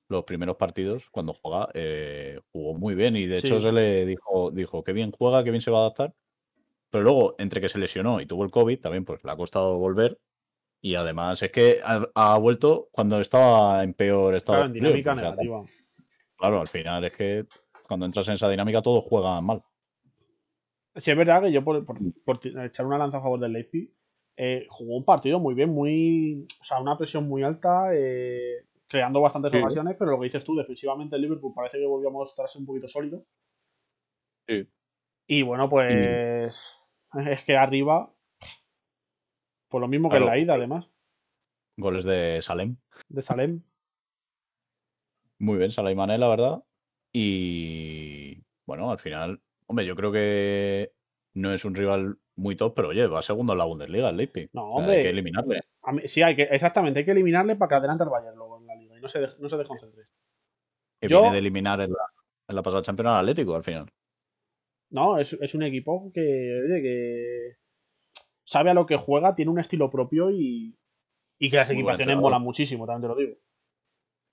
los 0.10 0.24
primeros 0.24 0.56
partidos, 0.58 1.10
cuando 1.10 1.34
juega, 1.34 1.70
eh, 1.74 2.40
jugó 2.52 2.74
muy 2.76 2.96
bien 2.96 3.16
y 3.16 3.26
de 3.26 3.38
hecho 3.38 3.60
se 3.60 3.72
le 3.72 4.06
dijo, 4.06 4.52
dijo, 4.52 4.84
qué 4.84 4.94
bien 4.94 5.12
juega, 5.12 5.44
qué 5.44 5.50
bien 5.52 5.62
se 5.62 5.72
va 5.72 5.80
a 5.80 5.82
adaptar. 5.82 6.14
Pero 6.90 7.04
luego, 7.04 7.36
entre 7.40 7.60
que 7.60 7.70
se 7.70 7.80
lesionó 7.80 8.22
y 8.22 8.26
tuvo 8.26 8.44
el 8.44 8.52
COVID, 8.52 8.80
también 8.80 9.04
pues 9.06 9.24
le 9.24 9.32
ha 9.32 9.36
costado 9.36 9.78
volver. 9.78 10.20
Y 10.82 10.96
además 10.96 11.42
es 11.42 11.52
que 11.52 11.80
ha, 11.84 12.06
ha 12.14 12.38
vuelto 12.38 12.90
cuando 12.92 13.20
estaba 13.20 13.84
en 13.84 13.94
peor 13.94 14.36
estado. 14.36 14.60
Claro, 14.60 14.68
en 14.68 14.74
dinámica 14.74 15.14
Liverpool, 15.14 15.14
o 15.14 15.22
sea, 15.22 15.32
negativa. 15.32 15.66
claro, 16.38 16.62
al 16.62 16.68
final 16.68 17.04
es 17.06 17.14
que 17.14 17.46
cuando 17.88 18.06
entras 18.06 18.28
en 18.28 18.36
esa 18.36 18.50
dinámica 18.50 18.82
todos 18.82 19.04
juegan 19.06 19.44
mal. 19.46 19.64
Sí, 20.98 21.10
es 21.10 21.18
verdad 21.18 21.42
que 21.42 21.52
yo, 21.52 21.64
por, 21.64 21.84
por- 21.86 21.98
por 22.24 22.40
ti- 22.40 22.54
echar 22.56 22.86
una 22.86 23.00
lanza 23.00 23.18
a 23.18 23.22
favor 23.22 23.40
del 23.40 23.54
Leipzig, 23.54 23.90
eh, 24.38 24.66
jugó 24.70 24.98
un 24.98 25.06
partido 25.06 25.40
muy 25.40 25.54
bien, 25.54 25.70
muy. 25.70 26.46
O 26.60 26.64
sea, 26.64 26.80
una 26.80 26.98
presión 26.98 27.28
muy 27.28 27.44
alta, 27.44 27.90
eh, 27.94 28.66
creando 28.88 29.22
bastantes 29.22 29.52
Sí. 29.52 29.58
ocasiones, 29.60 29.96
pero 29.98 30.12
lo 30.12 30.20
que 30.20 30.26
dices 30.26 30.44
tú, 30.44 30.56
defensivamente 30.56 31.16
el 31.16 31.22
Liverpool 31.22 31.54
parece 31.56 31.78
que 31.80 31.86
volvió 31.86 32.10
a 32.10 32.14
mostrarse 32.14 32.58
un 32.60 32.66
poquito 32.66 32.88
sólido. 32.88 33.26
Sí. 34.48 34.68
Y 35.28 35.42
bueno, 35.44 35.70
pues. 35.70 36.78
Es 37.28 37.44
que 37.46 37.56
arriba. 37.56 38.12
Por 39.70 39.82
lo 39.82 39.88
mismo 39.88 40.10
que 40.10 40.18
en 40.18 40.26
la 40.26 40.38
ida, 40.38 40.54
además, 40.56 40.88
Goles 41.78 42.06
de 42.06 42.40
Salem. 42.42 42.78
de 43.10 43.22
Salem. 43.22 43.62
Muy 45.40 45.58
bien, 45.58 45.72
Salah 45.72 45.92
y 45.92 45.96
Mané, 45.96 46.18
la 46.18 46.28
verdad. 46.30 46.64
Y 47.12 48.44
bueno, 48.66 48.92
al 48.92 49.00
final, 49.00 49.42
hombre, 49.68 49.86
yo 49.86 49.96
creo 49.96 50.12
que 50.12 50.92
no 51.34 51.54
es 51.54 51.66
un 51.66 51.76
rival 51.76 52.20
muy 52.36 52.56
top, 52.56 52.74
pero 52.76 52.90
oye, 52.90 53.06
va 53.08 53.22
segundo 53.22 53.54
en 53.54 53.60
la 53.60 53.66
Bundesliga, 53.66 54.10
el 54.10 54.18
Leipzig. 54.18 54.50
No, 54.54 54.72
hombre. 54.72 54.98
Hay 54.98 55.02
que 55.04 55.10
eliminarle. 55.10 55.62
Mí- 55.92 56.08
sí, 56.08 56.22
hay 56.22 56.36
que, 56.36 56.44
exactamente, 56.44 57.00
hay 57.00 57.06
que 57.06 57.12
eliminarle 57.12 57.56
para 57.56 57.70
que 57.70 57.76
adelante 57.76 58.04
el 58.04 58.10
Bayern 58.10 58.36
luego 58.36 58.60
en 58.60 58.68
la 58.68 58.76
liga 58.76 58.98
y 58.98 59.02
no 59.02 59.08
se, 59.08 59.20
de- 59.20 59.30
no 59.40 59.50
se 59.50 59.58
desconcentre. 59.58 60.04
Que 61.00 61.08
Yo- 61.08 61.20
viene 61.22 61.34
de 61.34 61.40
eliminar 61.40 61.82
en 61.82 61.92
la, 61.92 62.06
en 62.48 62.56
la 62.56 62.62
pasada 62.62 62.82
Champions 62.82 63.10
al 63.10 63.20
Atlético 63.20 63.56
al 63.56 63.64
final. 63.64 63.86
No, 64.90 65.18
es, 65.20 65.34
es 65.34 65.56
un 65.56 65.64
equipo 65.64 66.12
que, 66.14 66.22
oye, 66.22 66.82
que 66.82 67.58
sabe 68.46 68.70
a 68.70 68.74
lo 68.74 68.86
que 68.86 68.98
juega, 68.98 69.36
tiene 69.36 69.52
un 69.52 69.60
estilo 69.60 69.90
propio 69.90 70.30
y, 70.30 70.78
y 71.40 71.50
que 71.50 71.58
las 71.58 71.70
Muy 71.70 71.78
equipaciones 71.80 72.18
molan 72.18 72.42
muchísimo, 72.42 72.86
también 72.86 73.02
te 73.02 73.08
lo 73.08 73.16
digo. 73.16 73.38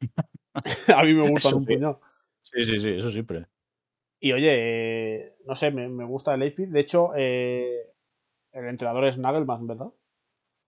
a 0.96 1.02
mí 1.04 1.14
me 1.14 1.30
gustan 1.30 1.54
un 1.54 1.64
puñado. 1.64 2.00
Sí, 2.42 2.64
sí, 2.64 2.78
sí, 2.78 2.90
eso 2.90 3.10
siempre. 3.10 3.46
Y 4.20 4.32
oye, 4.32 4.50
eh, 4.52 5.36
no 5.46 5.54
sé, 5.56 5.70
me, 5.70 5.88
me 5.88 6.04
gusta 6.04 6.34
el 6.34 6.40
Leipzig. 6.40 6.68
De 6.68 6.80
hecho, 6.80 7.12
eh, 7.16 7.89
el 8.52 8.66
entrenador 8.66 9.04
es 9.06 9.18
Nagelman, 9.18 9.66
¿verdad? 9.66 9.88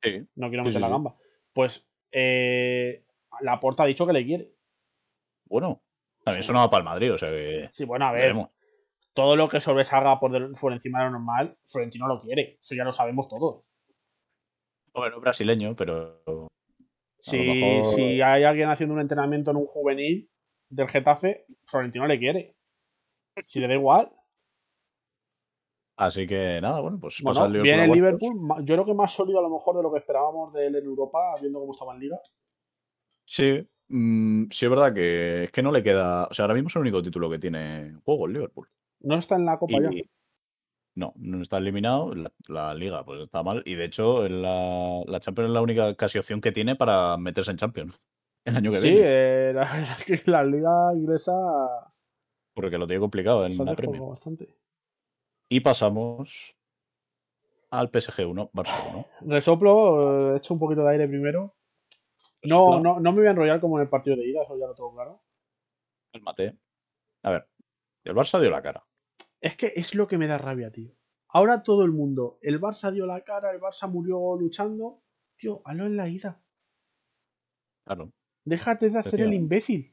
Sí. 0.03 0.27
No 0.37 0.49
quiero 0.49 0.65
meter 0.65 0.75
sí, 0.79 0.81
la 0.81 0.89
gamba. 0.89 1.17
Pues 1.53 1.89
eh, 2.11 3.05
Laporta 3.41 3.83
ha 3.85 3.87
dicho 3.87 4.07
que 4.07 4.13
le 4.13 4.25
quiere. 4.25 4.53
Bueno, 5.47 5.83
también 6.25 6.43
sonaba 6.43 6.71
para 6.71 6.81
el 6.81 6.85
Madrid, 6.85 7.13
o 7.13 7.19
sea 7.19 7.29
que 7.29 7.69
Sí, 7.73 7.85
bueno, 7.85 8.07
a 8.07 8.13
ver, 8.13 8.23
veremos. 8.23 8.51
todo 9.13 9.37
lo 9.37 9.49
que 9.49 9.61
sobresalga 9.61 10.19
por, 10.19 10.33
del- 10.33 10.53
por 10.61 10.73
encima 10.73 11.01
de 11.01 11.05
lo 11.07 11.11
normal, 11.13 11.57
Florentino 11.67 12.07
lo 12.09 12.21
quiere. 12.21 12.59
Eso 12.63 12.75
ya 12.75 12.85
lo 12.85 12.93
sabemos 12.93 13.29
todos. 13.29 13.69
Bueno, 14.95 15.21
brasileño, 15.21 15.75
pero 15.77 16.21
Si, 17.19 17.39
mejor- 17.39 17.85
si 17.95 18.21
hay 18.23 18.45
alguien 18.45 18.69
haciendo 18.69 18.95
un 18.95 19.01
entrenamiento 19.01 19.51
en 19.51 19.57
un 19.59 19.67
juvenil 19.67 20.31
del 20.69 20.89
Getafe, 20.89 21.45
Florentino 21.67 22.07
le 22.07 22.19
quiere. 22.19 22.57
Si 23.47 23.61
le 23.61 23.69
da 23.69 23.75
igual. 23.75 24.11
Así 26.07 26.27
que 26.27 26.61
nada, 26.61 26.81
bueno, 26.81 26.99
pues 27.01 27.21
Bueno, 27.23 27.35
pasa 27.41 27.47
el 27.47 27.53
Liverpool. 27.53 27.63
viene 27.63 27.85
el. 27.85 27.91
Liverpool, 27.93 28.65
yo 28.65 28.75
creo 28.75 28.85
que 28.85 28.95
más 28.95 29.13
sólido 29.13 29.39
a 29.39 29.43
lo 29.43 29.51
mejor 29.51 29.77
de 29.77 29.83
lo 29.83 29.93
que 29.93 29.99
esperábamos 29.99 30.53
de 30.53 30.67
él 30.67 30.77
en 30.77 30.85
Europa, 30.85 31.35
viendo 31.41 31.61
cómo 31.61 31.73
estaba 31.73 31.95
en 31.95 32.01
Liga. 32.01 32.19
Sí, 33.27 33.67
mm, 33.89 34.45
sí 34.51 34.65
es 34.67 34.71
verdad 34.71 34.93
que 34.95 35.45
es 35.45 35.51
que 35.51 35.63
no 35.63 35.73
le 35.73 35.83
queda, 35.83 36.27
o 36.27 36.35
sea, 36.35 36.45
ahora 36.45 36.55
mismo 36.55 36.69
es 36.69 36.77
el 36.77 36.83
único 36.83 37.03
título 37.03 37.31
que 37.31 37.39
tiene 37.39 37.79
en 37.89 38.01
juego 38.03 38.27
el 38.27 38.33
Liverpool. 38.35 38.69
No 39.01 39.17
está 39.17 39.37
en 39.37 39.47
la 39.47 39.59
Copa 39.59 39.79
ya. 39.81 39.91
No, 40.95 41.15
no 41.17 41.41
está 41.41 41.57
eliminado, 41.57 42.15
la, 42.15 42.31
la 42.49 42.75
liga 42.75 43.03
pues 43.03 43.23
está 43.23 43.43
mal 43.43 43.63
y 43.65 43.77
de 43.77 43.85
hecho 43.87 44.29
la, 44.29 45.03
la 45.07 45.21
Champions 45.21 45.49
es 45.49 45.55
la 45.55 45.63
única 45.63 45.95
casi 45.95 46.19
opción 46.19 46.43
que 46.43 46.53
tiene 46.53 46.77
para 46.77 47.17
meterse 47.17 47.51
en 47.51 47.57
Champions 47.57 47.99
el 48.45 48.57
año 48.57 48.71
que 48.73 48.79
Sí, 48.79 48.89
viene, 48.91 49.01
eh, 49.03 49.53
la 49.55 49.61
verdad 49.73 49.97
es 50.07 50.23
que 50.23 50.31
la 50.31 50.45
liga 50.45 50.93
inglesa 50.95 51.33
porque 52.55 52.77
lo 52.77 52.87
tiene 52.87 53.01
complicado 53.01 53.47
en 53.47 53.57
la 53.65 53.75
Premier. 53.75 54.03
bastante. 54.03 54.55
Y 55.53 55.61
pasamos 55.61 56.57
al 57.71 57.91
PSG 57.91 58.25
1, 58.27 58.53
Barça 58.55 59.07
1. 59.21 59.33
Resoplo, 59.35 60.31
eh, 60.31 60.33
he 60.33 60.37
hecho 60.39 60.55
un 60.55 60.61
poquito 60.61 60.83
de 60.83 60.93
aire 60.93 61.07
primero. 61.07 61.55
No, 62.45 62.81
no, 62.81 63.01
no 63.01 63.13
me 63.13 63.19
voy 63.19 63.27
a 63.27 63.33
enrollar 63.33 63.61
como 63.61 63.77
en 63.77 63.83
el 63.83 63.91
partido 63.91 64.17
de 64.17 64.27
ida, 64.27 64.45
eso 64.45 64.59
ya 64.59 64.67
lo 64.67 64.75
tengo 64.75 64.95
claro. 64.95 65.23
El 66.15 66.23
mate. 66.23 66.59
A 67.23 67.33
ver, 67.33 67.49
el 68.05 68.15
Barça 68.15 68.41
dio 68.41 68.51
la 68.51 68.63
cara. 68.63 68.83
Es 69.43 69.55
que 69.55 69.75
es 69.77 69.95
lo 69.95 70.07
que 70.07 70.17
me 70.17 70.27
da 70.27 70.39
rabia, 70.39 70.73
tío. 70.73 70.97
Ahora 71.29 71.63
todo 71.63 71.85
el 71.85 71.93
mundo, 71.93 72.39
el 72.41 72.59
Barça 72.59 72.91
dio 72.91 73.05
la 73.05 73.21
cara, 73.21 73.51
el 73.51 73.61
Barça 73.61 73.91
murió 73.91 74.35
luchando. 74.41 75.03
Tío, 75.37 75.61
hazlo 75.67 75.85
en 75.85 75.99
la 75.99 76.09
ida. 76.09 76.43
Claro. 77.85 78.11
Déjate 78.47 78.89
de 78.89 78.99
hacer 79.01 79.21
el 79.21 79.35
imbécil. 79.35 79.92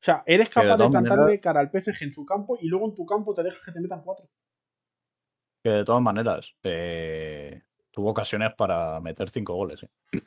O 0.00 0.02
sea, 0.02 0.22
eres 0.26 0.48
de 0.48 0.52
capaz 0.54 0.68
de 0.68 0.76
todas 0.76 0.90
plantarle 0.90 1.16
maneras- 1.24 1.40
cara 1.42 1.60
al 1.60 1.70
PSG 1.70 2.04
en 2.04 2.12
su 2.12 2.24
campo 2.24 2.56
y 2.60 2.68
luego 2.68 2.86
en 2.88 2.94
tu 2.94 3.04
campo 3.04 3.34
te 3.34 3.42
dejas 3.42 3.62
que 3.64 3.72
te 3.72 3.80
metan 3.80 4.02
cuatro. 4.02 4.26
Que 5.62 5.70
de 5.70 5.84
todas 5.84 6.00
maneras, 6.00 6.54
eh, 6.62 7.62
tuvo 7.90 8.10
ocasiones 8.10 8.54
para 8.56 8.98
meter 9.00 9.28
cinco 9.28 9.54
goles. 9.54 9.82
¿eh? 9.82 10.20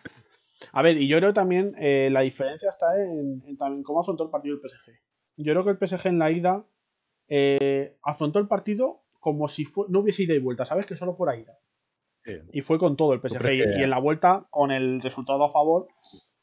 A 0.74 0.82
ver, 0.84 0.98
y 0.98 1.08
yo 1.08 1.18
creo 1.18 1.34
también 1.34 1.74
eh, 1.80 2.10
la 2.12 2.22
diferencia 2.22 2.70
está 2.70 3.02
en, 3.02 3.42
en 3.48 3.58
también 3.58 3.84
cómo 3.84 4.02
afrontó 4.02 4.24
el 4.26 4.30
partido 4.30 4.56
el 4.56 4.62
PSG. 4.62 4.92
Yo 5.38 5.54
creo 5.54 5.64
que 5.64 5.72
el 5.72 5.78
PSG 5.80 6.08
en 6.08 6.20
la 6.20 6.30
ida 6.32 6.64
eh, 7.28 7.98
afrontó 8.04 8.38
el 8.40 8.48
partido 8.48 9.02
como 9.20 9.48
si 9.48 9.66
no 9.90 10.00
hubiese 10.02 10.24
ida 10.24 10.36
y 10.36 10.40
vuelta, 10.40 10.66
¿sabes? 10.66 10.86
Que 10.86 10.96
solo 10.96 11.14
fuera 11.14 11.36
ida. 11.36 11.58
Sí. 12.24 12.34
Y 12.52 12.62
fue 12.62 12.78
con 12.78 12.96
todo 12.96 13.14
el 13.14 13.22
PSG. 13.22 13.42
Y, 13.54 13.58
que- 13.64 13.80
y 13.80 13.84
en 13.84 13.90
la 13.90 14.00
vuelta, 14.00 14.46
con 14.52 14.72
el 14.72 15.02
resultado 15.02 15.44
a 15.44 15.50
favor, 15.50 15.88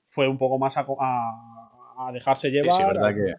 fue 0.05 0.27
un 0.27 0.37
poco 0.39 0.59
más 0.59 0.77
a- 0.77 0.85
a 2.09 2.13
dejarse 2.13 2.49
Sí, 2.49 2.55
llevar. 2.55 2.73
sí, 2.73 2.83
es 2.83 2.89
verdad 2.89 3.09
a- 3.11 3.15
que. 3.15 3.35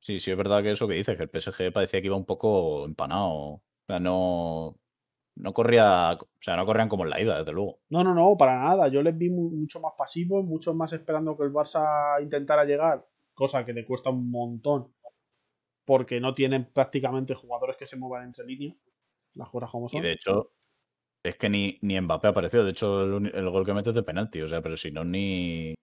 Sí, 0.00 0.18
sí, 0.18 0.30
es 0.32 0.36
verdad 0.36 0.62
que 0.62 0.72
eso 0.72 0.88
que 0.88 0.94
dices, 0.94 1.16
que 1.16 1.22
el 1.22 1.30
PSG 1.30 1.72
parecía 1.72 2.00
que 2.00 2.06
iba 2.06 2.16
un 2.16 2.24
poco 2.26 2.84
empanado. 2.84 3.30
O 3.30 3.62
sea, 3.86 4.00
no. 4.00 4.76
No 5.36 5.54
corría. 5.54 6.12
O 6.20 6.26
sea, 6.40 6.56
no 6.56 6.66
corrían 6.66 6.88
como 6.88 7.04
en 7.04 7.10
la 7.10 7.20
ida, 7.20 7.38
desde 7.38 7.52
luego. 7.52 7.80
No, 7.88 8.02
no, 8.04 8.14
no, 8.14 8.36
para 8.36 8.56
nada. 8.56 8.88
Yo 8.88 9.00
les 9.02 9.16
vi 9.16 9.30
mu- 9.30 9.50
mucho 9.50 9.80
más 9.80 9.92
pasivos, 9.96 10.44
mucho 10.44 10.74
más 10.74 10.92
esperando 10.92 11.36
que 11.36 11.44
el 11.44 11.52
Barça 11.52 12.20
intentara 12.22 12.64
llegar, 12.64 13.06
cosa 13.32 13.64
que 13.64 13.72
le 13.72 13.86
cuesta 13.86 14.10
un 14.10 14.30
montón, 14.30 14.92
porque 15.86 16.20
no 16.20 16.34
tienen 16.34 16.70
prácticamente 16.72 17.34
jugadores 17.34 17.76
que 17.76 17.86
se 17.86 17.96
muevan 17.96 18.24
entre 18.26 18.44
líneas, 18.44 18.76
las 19.34 19.48
cosas 19.48 19.70
como 19.70 19.86
Y 19.86 19.90
son. 19.90 20.02
de 20.02 20.12
hecho, 20.12 20.50
es 21.22 21.36
que 21.36 21.48
ni, 21.48 21.78
ni 21.80 21.98
Mbappé 22.00 22.28
apareció. 22.28 22.62
De 22.64 22.72
hecho, 22.72 23.02
el, 23.04 23.34
el 23.34 23.50
gol 23.50 23.64
que 23.64 23.72
mete 23.72 23.88
es 23.90 23.94
de 23.94 24.02
penalti. 24.02 24.42
O 24.42 24.48
sea, 24.48 24.60
pero 24.60 24.76
si 24.76 24.90
no, 24.90 25.02
ni. 25.04 25.74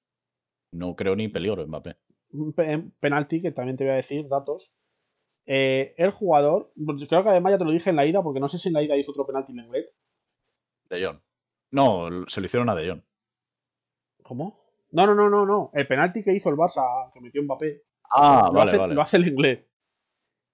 No 0.72 0.96
creo 0.96 1.16
ni 1.16 1.28
peligro 1.28 1.66
Mbappé. 1.68 1.98
Un 2.32 2.54
pe- 2.54 2.84
penalti, 3.00 3.42
que 3.42 3.52
también 3.52 3.78
te 3.78 3.84
voy 3.86 3.94
a 3.94 3.98
decir 3.98 4.28
datos. 4.28 4.74
Eh, 5.46 5.96
el 5.98 6.12
jugador, 6.12 6.72
creo 7.08 7.24
que 7.24 7.30
además 7.30 7.54
ya 7.54 7.58
te 7.58 7.66
lo 7.66 7.72
dije 7.72 7.90
en 7.90 7.96
la 7.96 8.06
ida, 8.06 8.22
porque 8.22 8.40
no 8.40 8.48
sé 8.50 8.60
si 8.60 8.68
en 8.70 8.74
la 8.76 8.84
ida 8.84 8.96
hizo 8.98 9.12
otro 9.12 9.26
penalti 9.26 9.54
Lenglet. 9.54 9.92
De 10.90 11.04
Jong. 11.06 11.20
No, 11.72 12.28
se 12.28 12.40
lo 12.40 12.46
hicieron 12.46 12.70
a 12.70 12.76
De 12.76 12.88
Jong. 12.88 13.02
¿Cómo? 14.24 14.60
No, 14.92 15.06
no, 15.08 15.16
no, 15.16 15.30
no, 15.30 15.46
no. 15.46 15.72
El 15.74 15.88
penalti 15.88 16.24
que 16.24 16.34
hizo 16.34 16.50
el 16.50 16.56
Barça, 16.56 17.10
que 17.12 17.22
metió 17.22 17.42
Mbappé, 17.44 17.84
Ah, 18.12 18.44
lo, 18.48 18.54
vale, 18.54 18.70
hace, 18.72 18.78
vale. 18.80 18.96
lo 18.96 19.02
hace 19.02 19.20
Lenglet. 19.20 19.68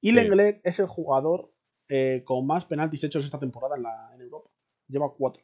Y 0.01 0.10
Sí. 0.10 0.15
Lenglet 0.15 0.62
es 0.63 0.80
el 0.80 0.88
jugador 0.88 1.51
eh, 1.88 2.23
con 2.25 2.45
más 2.45 2.65
penaltis 2.65 3.04
hechos 3.04 3.23
esta 3.23 3.39
temporada 3.39 3.75
en, 3.78 3.84
la, 3.84 4.12
en 4.13 4.21
Europa. 4.21 4.49
Lleva 4.88 5.12
cuatro. 5.17 5.43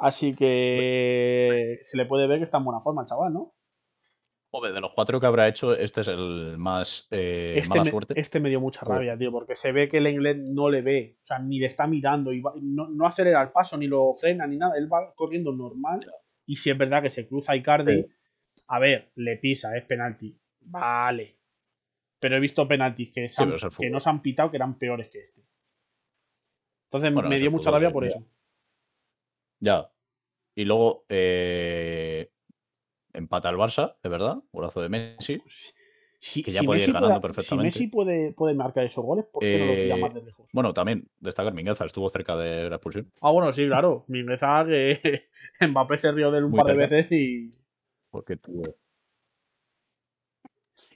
Así 0.00 0.34
que 0.34 1.78
se 1.82 1.96
le 1.96 2.06
puede 2.06 2.26
ver 2.26 2.38
que 2.38 2.44
está 2.44 2.58
en 2.58 2.64
buena 2.64 2.80
forma 2.80 3.02
el 3.02 3.08
chaval, 3.08 3.32
¿no? 3.32 3.54
Joder, 4.52 4.72
de 4.72 4.80
los 4.80 4.92
cuatro 4.94 5.20
que 5.20 5.26
habrá 5.26 5.46
hecho, 5.46 5.76
este 5.76 6.00
es 6.00 6.08
el 6.08 6.56
más 6.58 7.06
eh, 7.12 7.54
Este 7.58 7.68
mala 7.68 7.84
me, 7.84 7.90
suerte. 7.90 8.14
este 8.20 8.40
me 8.40 8.48
dio 8.48 8.60
mucha 8.60 8.84
rabia, 8.84 9.16
tío, 9.16 9.30
porque 9.30 9.54
se 9.54 9.70
ve 9.70 9.88
que 9.88 9.98
el 9.98 10.04
Lenglet 10.04 10.38
no 10.38 10.68
le 10.70 10.82
ve, 10.82 11.18
o 11.22 11.24
sea, 11.24 11.38
ni 11.38 11.60
le 11.60 11.66
está 11.66 11.86
mirando, 11.86 12.32
y 12.32 12.40
va- 12.40 12.54
no, 12.60 12.88
no 12.88 13.06
acelera 13.06 13.42
el 13.42 13.50
paso, 13.50 13.76
ni 13.76 13.86
lo 13.86 14.12
frena, 14.14 14.46
ni 14.48 14.56
nada. 14.56 14.74
Él 14.76 14.92
va 14.92 15.12
corriendo 15.14 15.52
normal. 15.52 16.00
Y 16.46 16.56
si 16.56 16.70
es 16.70 16.76
verdad 16.76 17.00
que 17.02 17.10
se 17.10 17.28
cruza 17.28 17.54
Icardi, 17.54 18.04
a 18.66 18.78
ver, 18.80 19.12
le 19.14 19.36
pisa, 19.36 19.76
es 19.76 19.84
penalti. 19.84 20.36
Vale. 20.62 21.36
Pero 22.18 22.36
he 22.36 22.40
visto 22.40 22.66
penaltis 22.66 23.12
que, 23.12 23.28
se 23.28 23.36
Sí, 23.36 23.42
han- 23.42 23.92
no 23.92 24.00
se 24.00 24.10
han 24.10 24.20
pitado 24.22 24.50
que 24.50 24.56
eran 24.56 24.76
peores 24.78 25.08
que 25.10 25.20
este. 25.20 25.42
Entonces 26.88 27.14
Bueno, 27.14 27.28
me 27.28 27.38
dio 27.38 27.52
mucha 27.52 27.70
rabia 27.70 27.92
por 27.92 28.04
eso. 28.04 28.26
Ya. 29.60 29.90
Y 30.54 30.64
luego 30.64 31.04
eh, 31.08 32.30
empata 33.12 33.48
el 33.50 33.56
Barça, 33.56 33.96
de 34.02 34.08
verdad. 34.08 34.38
Golazo 34.52 34.80
de 34.82 34.88
Messi. 34.88 35.40
Si, 36.22 36.42
Que 36.42 36.50
ya 36.50 36.60
si 36.60 36.64
ir 36.66 36.70
Messi, 36.72 36.92
ganando 36.92 37.18
puede, 37.20 37.32
si 37.32 37.36
perfectamente. 37.38 37.64
Messi 37.66 37.86
puede, 37.88 38.32
puede 38.34 38.54
marcar 38.54 38.84
esos 38.84 39.02
goles, 39.02 39.24
¿por 39.32 39.40
qué 39.42 39.58
no 39.58 39.64
los 39.66 39.76
tira 39.76 39.96
Eh, 39.96 40.00
más 40.00 40.12
de 40.14 40.22
lejos? 40.22 40.50
Bueno, 40.52 40.74
también 40.74 41.08
destacar 41.18 41.54
Mingueza, 41.54 41.86
estuvo 41.86 42.08
cerca 42.10 42.36
de 42.36 42.68
la 42.68 42.76
expulsión. 42.76 43.10
Ah, 43.22 43.30
bueno, 43.30 43.50
sí, 43.52 43.66
claro. 43.66 44.04
Mingueza 44.08 44.64
que 44.66 45.28
Mbappé 45.66 45.96
se 45.96 46.12
rió 46.12 46.30
de 46.30 46.38
él 46.38 46.44
un 46.44 46.50
Muy 46.50 46.58
par 46.58 46.66
de 46.66 46.74
veces 46.76 47.10
y. 47.12 47.50
Porque 48.10 48.36
tuvo. 48.36 48.64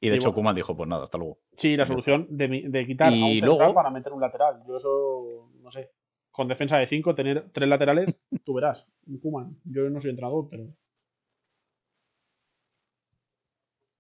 Y 0.01 0.09
de 0.11 0.17
Y 0.17 0.19
hecho, 0.19 0.29
bueno. 0.29 0.35
Koeman 0.35 0.57
dijo: 0.57 0.77
Pues 0.77 0.89
nada, 0.89 1.05
hasta 1.05 1.17
luego. 1.17 1.39
Sí, 1.57 1.77
la 1.77 1.87
solución 1.87 2.27
de, 2.29 2.49
mi- 2.49 2.63
de 2.69 2.87
quitar 2.87 3.09
a 3.09 3.17
un 3.17 3.17
Y 3.17 3.41
central 3.41 3.59
luego- 3.59 3.75
para 3.75 3.91
meter 3.91 4.13
un 4.13 4.21
lateral. 4.21 4.63
Yo 4.69 4.77
eso, 4.77 5.51
no 5.61 5.71
sé. 5.71 5.91
Con 6.35 6.49
defensa 6.49 6.79
de 6.79 6.89
5, 6.89 7.15
tener 7.15 7.49
tres 7.53 7.69
laterales, 7.69 8.07
tú 8.45 8.55
verás. 8.55 8.89
Un 9.07 9.21
Koeman. 9.21 9.57
Yo 9.65 9.89
no 9.89 10.01
soy 10.01 10.11
entrenador, 10.11 10.49
pero. 10.51 10.65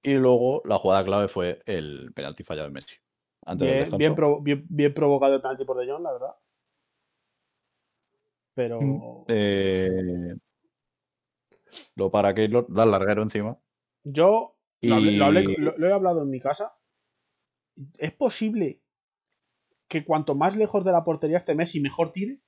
Y 0.02 0.14
luego 0.14 0.60
la 0.64 0.76
jugada 0.78 1.04
clave 1.04 1.28
fue 1.28 1.62
el 1.64 2.12
penalti 2.12 2.42
fallado 2.42 2.66
de 2.66 2.74
Messi. 2.74 2.96
Antes 3.46 3.68
Bien, 3.68 3.98
bien, 3.98 4.14
bien- 4.42 4.66
bien 4.68 4.92
provocado 4.94 5.36
el 5.36 5.42
penalti 5.42 5.64
por 5.64 5.78
De 5.78 5.86
Jong, 5.88 6.02
la 6.02 6.12
verdad. 6.12 6.34
Pero. 8.54 8.80
Mm, 8.80 9.24
eh, 9.28 10.34
lo 11.94 12.10
para 12.10 12.34
Keylor, 12.34 12.66
da 12.68 12.82
el 12.82 12.90
larguero 12.90 13.22
encima. 13.22 13.56
Yo 14.02 14.56
lo, 14.82 14.94
hablé- 14.96 15.16
lo 15.18 15.24
hablé- 15.26 15.44
Y- 15.52 15.56
lo- 15.60 15.78
lo 15.78 15.88
he 15.88 15.92
hablado 15.92 16.22
en 16.22 16.30
mi 16.30 16.40
casa. 16.40 16.76
¿Es 17.96 18.12
posible 18.12 18.80
que 19.88 20.04
cuanto 20.04 20.34
más 20.34 20.56
lejos 20.56 20.84
de 20.84 20.92
la 20.92 21.04
portería 21.04 21.36
esté 21.36 21.54
Messi, 21.54 21.80
mejor 21.80 22.12
tire? 22.12 22.40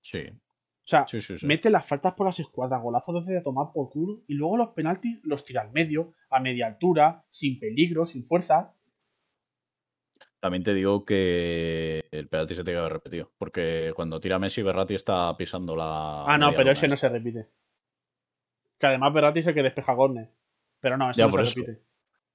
Sí, 0.00 0.20
O 0.28 0.86
sea, 0.86 1.06
sí, 1.08 1.20
sí. 1.20 1.38
sí. 1.38 1.46
mete 1.46 1.70
las 1.70 1.86
faltas 1.86 2.12
por 2.14 2.26
las 2.26 2.38
escuadras, 2.38 2.82
golazos 2.82 3.26
desde 3.26 3.40
tomar 3.42 3.72
por 3.72 3.88
culo, 3.88 4.22
y 4.28 4.34
luego 4.34 4.56
los 4.58 4.68
penaltis 4.70 5.18
los 5.24 5.44
tira 5.44 5.62
al 5.62 5.72
medio, 5.72 6.12
a 6.30 6.40
media 6.40 6.66
altura, 6.66 7.24
sin 7.30 7.58
peligro, 7.58 8.04
sin 8.04 8.22
fuerza. 8.22 8.74
También 10.40 10.62
te 10.62 10.74
digo 10.74 11.06
que 11.06 12.04
el 12.10 12.28
penalti 12.28 12.54
se 12.54 12.62
tiene 12.64 12.76
que 12.76 12.80
haber 12.80 12.92
repetido. 12.92 13.32
Porque 13.38 13.92
cuando 13.96 14.20
tira 14.20 14.38
Messi, 14.38 14.60
Berratti 14.62 14.94
está 14.94 15.34
pisando 15.38 15.74
la. 15.74 16.24
Ah, 16.26 16.36
no, 16.36 16.52
pero 16.54 16.70
ese 16.70 16.86
no 16.86 16.96
se 16.98 17.08
repite. 17.08 17.48
Que 18.78 18.86
además 18.88 19.14
Verratti 19.14 19.40
es 19.40 19.46
el 19.46 19.54
que 19.54 19.62
despeja 19.62 19.94
Gorne. 19.94 20.30
Pero 20.80 20.98
no, 20.98 21.10
Ya, 21.12 21.24
no 21.28 21.32
se 21.32 21.42
eso. 21.44 21.54
repite. 21.60 21.82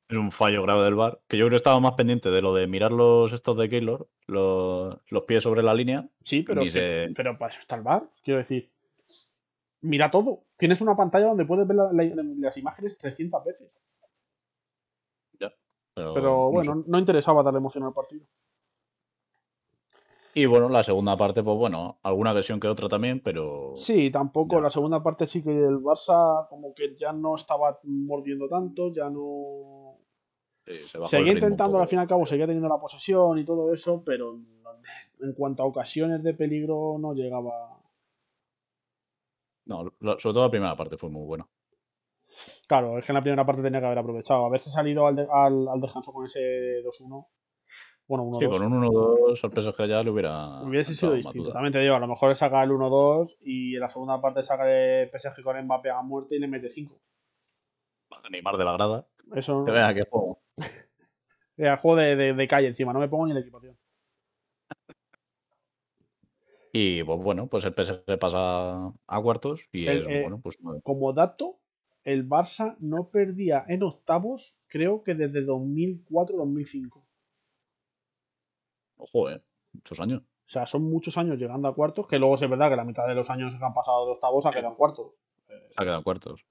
Es 0.10 0.18
un 0.18 0.32
fallo 0.32 0.64
grave 0.64 0.84
del 0.84 0.96
bar. 0.96 1.22
Que 1.28 1.38
yo 1.38 1.46
creo 1.46 1.52
que 1.52 1.58
estaba 1.58 1.80
más 1.80 1.94
pendiente 1.94 2.32
de 2.32 2.42
lo 2.42 2.54
de 2.56 2.66
mirar 2.68 2.92
los 2.92 3.32
estos 3.32 3.56
de 3.58 3.70
Keylor, 3.70 4.08
los, 4.26 4.98
los 5.10 5.24
pies 5.24 5.44
sobre 5.44 5.62
la 5.62 5.74
línea. 5.76 6.10
Sí, 6.24 6.42
pero, 6.42 6.62
Ni 6.62 6.68
que- 6.68 6.72
se- 6.72 7.14
pero 7.16 7.38
para 7.38 7.52
eso 7.52 7.62
está 7.62 7.76
el 7.76 7.84
bar. 7.84 8.10
Quiero 8.24 8.40
decir, 8.40 8.72
mira 9.82 10.10
todo. 10.10 10.46
Tienes 10.58 10.82
una 10.82 10.96
pantalla 10.96 11.28
donde 11.28 11.46
puedes 11.46 11.68
ver 11.68 11.78
la- 11.78 11.94
la- 11.94 12.24
las 12.40 12.58
imágenes 12.58 12.98
300 12.98 13.44
veces. 13.46 13.72
Pero, 15.96 16.14
Pero 16.14 16.30
no 16.30 16.52
bueno, 16.52 16.76
sé. 16.76 16.84
no 16.88 16.98
interesaba 17.00 17.44
darle 17.44 17.58
emoción 17.58 17.84
al 17.84 17.92
partido. 17.92 18.24
Y 20.34 20.46
bueno, 20.46 20.70
la 20.70 20.84
segunda 20.84 21.18
parte, 21.18 21.44
pues 21.44 21.58
bueno, 21.58 22.00
alguna 22.04 22.32
versión 22.32 22.60
que 22.60 22.70
otra 22.70 22.88
también, 22.88 23.20
pero. 23.22 23.74
Sí, 23.76 24.10
tampoco. 24.10 24.56
Ya. 24.58 24.62
La 24.62 24.70
segunda 24.72 25.04
parte 25.04 25.28
sí 25.28 25.44
que 25.44 25.50
el 25.50 25.80
Barça 25.80 26.48
como 26.48 26.74
que 26.74 26.96
ya 26.96 27.12
no 27.12 27.36
estaba 27.36 27.80
mordiendo 27.84 28.48
tanto, 28.48 28.94
ya 28.94 29.10
no... 29.10 29.79
sí, 30.70 30.78
se 30.78 31.08
Seguía 31.08 31.34
intentando, 31.34 31.80
al 31.80 31.88
fin 31.88 32.00
y 32.00 32.02
al 32.02 32.08
cabo, 32.08 32.26
seguía 32.26 32.46
teniendo 32.46 32.70
la 32.70 32.78
posesión 32.80 33.38
y 33.40 33.46
todo 33.46 33.74
eso, 33.74 34.04
pero 34.06 34.38
en 35.22 35.34
cuanto 35.34 35.64
a 35.64 35.66
ocasiones 35.66 36.24
de 36.24 36.34
peligro 36.34 36.98
no 37.00 37.14
llegaba... 37.14 37.78
No, 39.66 39.84
lo- 40.00 40.20
sobre 40.20 40.34
todo 40.34 40.44
la 40.44 40.50
primera 40.50 40.76
parte 40.76 40.98
fue 40.98 41.10
muy 41.10 41.26
buena. 41.26 41.48
Claro, 42.68 42.98
es 42.98 43.06
que 43.06 43.12
en 43.12 43.16
la 43.16 43.22
primera 43.22 43.46
parte 43.46 43.62
tenía 43.62 43.80
que 43.80 43.86
haber 43.88 44.00
aprovechado. 44.00 44.46
Haberse 44.46 44.72
salido 44.72 45.06
al, 45.06 45.16
de- 45.16 45.28
al, 45.32 45.68
al 45.68 45.82
descanso 45.82 46.14
con 46.14 46.26
ese 46.26 46.82
2-1. 46.84 47.28
Bueno, 48.08 48.24
1-2. 48.26 48.40
Sí, 48.40 48.48
con 48.48 48.74
un 48.74 48.84
1-2 48.84 49.44
al 49.44 49.52
PSG 49.52 49.86
ya 49.88 50.02
le 50.04 50.10
hubiera. 50.10 50.62
Hubiese 50.64 50.96
sido 50.96 51.14
distinto. 51.14 51.40
Matuda. 51.50 51.54
También 51.54 51.74
te 51.74 51.80
digo, 51.80 51.96
a 51.96 52.00
lo 52.00 52.08
mejor 52.08 52.36
saca 52.36 52.64
el 52.64 52.72
1-2 52.72 53.38
y 53.42 53.76
en 53.76 53.82
la 53.82 53.90
segunda 53.90 54.20
parte 54.22 54.42
saca 54.44 54.72
el 54.72 55.10
PSG 55.12 55.44
con 55.44 55.62
Mbappé 55.64 55.90
a 55.92 56.02
muerte 56.02 56.36
y 56.36 56.40
le 56.40 56.48
mete 56.48 56.70
5. 56.70 57.00
Neymar 58.32 58.58
de 58.58 58.66
la 58.66 58.74
grada. 58.74 59.06
Eso 59.36 59.64
vea 59.64 59.94
que 59.94 60.04
juego. 60.10 60.40
era 61.58 61.78
juego 61.78 61.98
de, 61.98 62.16
de- 62.16 62.34
de 62.34 62.48
calle 62.48 62.68
encima, 62.68 62.94
no 62.94 63.00
me 63.00 63.10
pongo 63.10 63.28
ni 63.28 63.34
la 63.34 63.42
equipación. 63.42 63.78
Y 66.72 67.04
pues 67.04 67.20
bueno, 67.20 67.48
pues 67.48 67.66
el 67.66 67.74
PSG 67.74 68.18
pasa 68.20 68.94
a 69.08 69.22
cuartos 69.22 69.68
y 69.72 69.88
El, 69.88 70.04
es 70.04 70.08
eh, 70.08 70.22
bueno, 70.22 70.40
pues 70.42 70.60
no- 70.62 70.80
Como 70.82 71.14
dato, 71.14 71.60
el 72.04 72.28
Barça 72.28 72.76
no 72.80 73.10
perdía 73.10 73.66
en 73.68 73.84
octavos, 73.84 74.56
creo 74.68 75.04
que 75.04 75.16
desde 75.16 75.42
2004-2005. 75.42 77.04
ojo, 78.98 79.30
eh, 79.30 79.42
muchos 79.74 80.00
años. 80.00 80.22
O 80.48 80.52
sea, 80.52 80.66
son 80.66 80.84
muchos 80.84 81.18
años 81.18 81.38
llegando 81.38 81.68
a 81.68 81.76
cuartos, 81.76 82.08
que 82.08 82.18
luego 82.20 82.36
sí 82.38 82.46
es 82.46 82.50
verdad 82.52 82.70
que 82.70 82.76
la 82.76 82.84
mitad 82.84 83.08
de 83.08 83.16
los 83.16 83.30
años 83.30 83.56
que 83.56 83.64
han 83.64 83.74
pasado 83.74 84.06
de 84.06 84.12
octavos 84.14 84.46
ha 84.46 84.52
quedado 84.52 84.70
en 84.70 84.76
cuartos. 84.76 85.12
Se 85.48 85.54
ha 85.76 85.84
quedado 85.84 85.98
en 86.00 86.04
cuartos. 86.04 86.46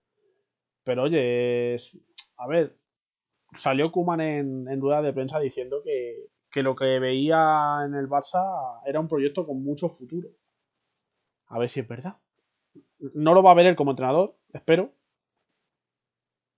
Pero 0.84 1.02
oye, 1.04 1.74
es- 1.74 1.96
a 2.38 2.46
ver, 2.46 2.76
salió 3.56 3.92
Kuman 3.92 4.20
en, 4.20 4.68
en 4.68 4.80
rueda 4.80 5.02
de 5.02 5.12
prensa 5.12 5.38
diciendo 5.40 5.82
que, 5.84 6.26
que 6.50 6.62
lo 6.62 6.74
que 6.76 6.98
veía 6.98 7.80
en 7.86 7.94
el 7.94 8.08
Barça 8.08 8.80
era 8.86 9.00
un 9.00 9.08
proyecto 9.08 9.46
con 9.46 9.62
mucho 9.62 9.88
futuro. 9.88 10.28
A 11.48 11.58
ver 11.58 11.68
si 11.70 11.80
es 11.80 11.88
verdad. 11.88 12.16
No 13.14 13.34
lo 13.34 13.42
va 13.42 13.52
a 13.52 13.54
ver 13.54 13.66
él 13.66 13.76
como 13.76 13.90
entrenador, 13.92 14.36
espero. 14.52 14.92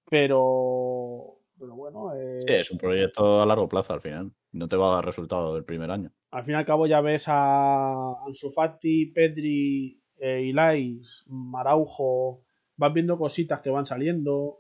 Pero, 0.09 1.39
pero 1.59 1.75
bueno, 1.75 2.13
es- 2.15 2.45
Sí, 2.45 2.53
es 2.53 2.71
un 2.71 2.79
proyecto 2.79 3.41
a 3.41 3.47
largo 3.47 3.69
plazo 3.69 3.93
al 3.93 4.01
final. 4.01 4.33
No 4.53 4.69
te 4.69 4.77
va 4.77 4.91
a 4.91 4.95
dar 4.97 5.05
resultado 5.05 5.55
del 5.55 5.65
primer 5.65 5.91
año. 5.91 6.11
al 6.33 6.45
fin 6.45 6.55
y 6.55 6.57
al 6.57 6.65
cabo 6.67 6.87
ya 6.87 7.01
ves 7.01 7.25
a 7.27 8.15
Ansu 8.27 8.53
Fati, 8.53 9.07
Pedri, 9.07 10.01
eh, 10.19 10.43
Ilais, 10.43 11.25
Maraujo, 11.29 12.45
vas 12.77 12.93
viendo 12.93 13.19
cositas 13.19 13.61
que 13.61 13.71
van 13.71 13.87
saliendo. 13.87 14.60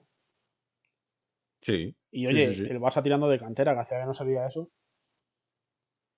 Sí. 1.62 1.94
Y 2.10 2.26
oye, 2.26 2.50
sí, 2.50 2.64
sí. 2.64 2.70
el 2.70 2.80
Barça 2.80 3.02
tirando 3.02 3.28
de 3.28 3.38
cantera, 3.38 3.74
que 3.74 3.80
hacía 3.80 4.00
que 4.00 4.06
no 4.06 4.14
sabía 4.14 4.46
eso. 4.46 4.70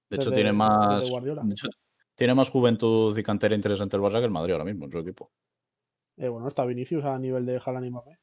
De 0.08 0.16
hecho, 0.16 0.30
Desde- 0.30 0.42
tiene 0.42 0.52
más. 0.52 1.08
Guardiola. 1.10 1.42
de 1.44 1.52
hecho, 1.52 1.68
tiene 2.14 2.34
más 2.34 2.50
juventud 2.50 3.16
y 3.16 3.22
cantera 3.22 3.54
interesante 3.54 3.96
el 3.96 4.02
Barça 4.02 4.18
que 4.18 4.24
el 4.26 4.30
Madrid 4.30 4.52
ahora 4.52 4.64
mismo 4.64 4.84
en 4.84 4.92
su 4.92 4.98
equipo. 4.98 5.32
Eh, 6.18 6.28
bueno, 6.28 6.48
está 6.48 6.64
Vinicius 6.64 7.04
a 7.04 7.18
nivel 7.18 7.46
de 7.46 7.60
Haaland 7.64 7.86
y 7.86 7.90
Mbappé. 7.90 8.18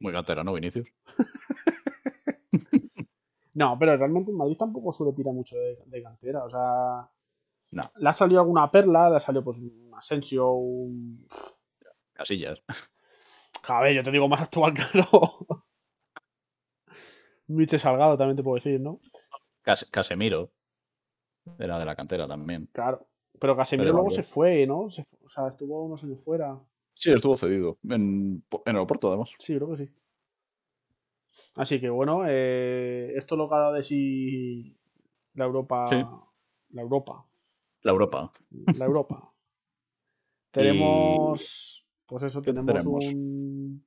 Muy 0.00 0.12
cantera, 0.12 0.42
¿no, 0.44 0.54
Vinicius? 0.54 0.88
No, 3.54 3.78
pero 3.78 3.96
realmente 3.96 4.30
el 4.30 4.36
Madrid 4.36 4.56
tampoco 4.58 4.92
suele 4.92 5.14
tirar 5.14 5.32
mucho 5.32 5.56
de, 5.56 5.78
de 5.86 6.02
cantera. 6.02 6.44
O 6.44 6.50
sea, 6.50 7.08
No. 7.72 7.82
le 7.96 8.08
ha 8.08 8.12
salido 8.12 8.40
alguna 8.40 8.70
perla, 8.70 9.08
le 9.08 9.16
ha 9.16 9.20
salido 9.20 9.42
pues 9.44 9.60
un 9.60 9.92
Asensio, 9.96 10.50
un... 10.52 11.26
Casillas. 12.12 12.62
A 13.68 13.80
ver, 13.80 13.94
yo 13.94 14.02
te 14.02 14.12
digo 14.12 14.28
más 14.28 14.42
actual, 14.42 14.74
claro. 14.74 15.08
Miche 17.48 17.78
Salgado 17.78 18.16
también 18.16 18.36
te 18.36 18.42
puedo 18.42 18.56
decir, 18.56 18.80
¿no? 18.80 19.00
Cas- 19.62 19.88
Casemiro. 19.90 20.50
Era 21.58 21.78
de 21.78 21.84
la 21.84 21.94
cantera 21.94 22.26
también. 22.26 22.68
Claro. 22.72 23.06
Pero 23.38 23.56
Casemiro 23.56 23.92
luego 23.92 24.10
se 24.10 24.22
fue, 24.22 24.66
¿no? 24.66 24.90
Se 24.90 25.04
fu- 25.04 25.18
o 25.24 25.28
sea, 25.28 25.48
estuvo 25.48 25.84
unos 25.84 26.02
años 26.02 26.24
fuera. 26.24 26.58
Sí, 26.94 27.12
estuvo 27.12 27.36
cedido. 27.36 27.78
En, 27.88 28.42
en 28.64 28.74
aeropuerto, 28.76 29.08
además. 29.08 29.30
Sí, 29.38 29.54
creo 29.54 29.70
que 29.70 29.76
sí. 29.86 29.94
Así 31.54 31.80
que 31.80 31.90
bueno, 31.90 32.22
eh, 32.26 33.12
esto 33.16 33.36
lo 33.36 33.48
que 33.48 33.54
ha 33.54 33.58
dado 33.58 33.72
de 33.74 33.84
sí 33.84 34.74
la 35.34 35.44
Europa. 35.44 35.86
Sí. 35.88 35.96
La 36.70 36.82
Europa. 36.82 37.26
La 37.82 37.92
Europa. 37.92 38.32
La 38.78 38.84
Europa. 38.86 39.32
tenemos. 40.50 41.84
Pues 42.06 42.22
eso, 42.22 42.40
¿Qué 42.40 42.52
tenemos 42.52 42.82
tenemos? 42.84 43.04
un. 43.04 43.85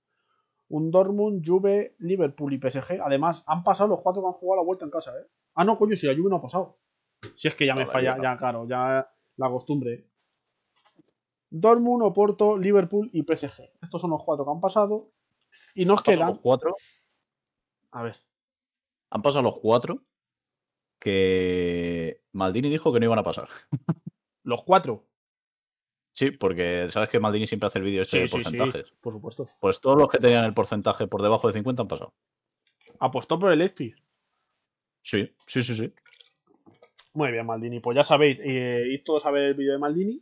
Un 0.69 0.91
Dortmund, 0.91 1.43
Juve, 1.45 1.95
Liverpool 1.99 2.53
y 2.53 2.60
PSG. 2.60 3.01
Además, 3.03 3.43
han 3.47 3.63
pasado 3.63 3.89
los 3.89 4.01
cuatro 4.01 4.21
que 4.21 4.27
han 4.27 4.34
jugado 4.34 4.62
la 4.62 4.65
vuelta 4.65 4.86
en 4.86 4.91
casa, 4.91 5.12
¿eh? 5.17 5.27
Ah, 5.55 5.63
no, 5.63 5.77
coño, 5.77 5.95
si 5.95 6.08
la 6.08 6.15
Juve 6.15 6.29
no 6.29 6.38
ha 6.38 6.41
pasado. 6.41 6.77
Si 7.36 7.47
es 7.47 7.55
que 7.55 7.65
ya 7.65 7.75
me 7.75 7.86
falla, 7.86 8.17
ya, 8.21 8.38
claro, 8.38 8.67
ya 8.67 9.10
la 9.36 9.49
costumbre. 9.49 10.08
Dortmund, 11.49 12.03
Oporto, 12.03 12.58
Liverpool 12.58 13.10
y 13.12 13.23
PSG. 13.23 13.71
Estos 13.82 14.01
son 14.01 14.12
los 14.12 14.23
cuatro 14.23 14.45
que 14.45 14.51
han 14.51 14.62
pasado. 14.62 15.12
Y 15.73 15.86
nos 15.86 16.01
quedan. 16.03 16.29
los 16.29 16.39
cuatro. 16.39 16.75
A 17.91 18.03
ver. 18.03 18.15
Han 19.10 19.21
pasado 19.21 19.43
los 19.43 19.60
cuatro 19.60 20.03
que 20.99 22.21
Maldini 22.34 22.69
dijo 22.69 22.93
que 22.93 22.99
no 22.99 23.05
iban 23.05 23.19
a 23.19 23.23
pasar. 23.23 23.49
Los 24.43 24.63
cuatro. 24.63 25.08
Sí, 26.19 26.32
porque 26.32 26.89
sabes 26.89 27.08
que 27.08 27.17
Maldini 27.17 27.47
siempre 27.47 27.67
hace 27.67 27.79
el 27.79 27.86
vídeo 27.86 28.01
este 28.01 28.19
de 28.19 28.27
sí, 28.27 28.38
sí, 28.38 28.43
porcentajes. 28.43 28.91
por 28.99 29.13
supuesto. 29.13 29.49
Pues 29.62 29.79
todos 29.79 29.97
los 29.97 30.10
que 30.10 30.17
tenían 30.17 30.43
el 30.43 30.53
porcentaje 30.53 31.08
por 31.08 31.21
debajo 31.21 31.47
de 31.47 31.53
50 31.53 31.84
han 31.84 31.88
pasado. 31.88 32.13
Apostó 32.99 33.39
por 33.39 33.53
el 33.53 33.60
Leipzig. 33.60 33.95
Sí, 35.01 35.34
sí, 35.47 35.63
sí, 35.63 35.75
sí. 35.77 35.93
Muy 37.13 37.32
bien, 37.32 37.45
Maldini. 37.45 37.79
Pues 37.79 37.95
ya 37.95 38.03
sabéis, 38.03 38.38
eh, 38.43 38.84
id 38.91 39.01
todos 39.05 39.25
a 39.25 39.32
ver 39.32 39.43
el 39.43 39.53
vídeo 39.53 39.71
de 39.71 39.79
Maldini. 39.79 40.21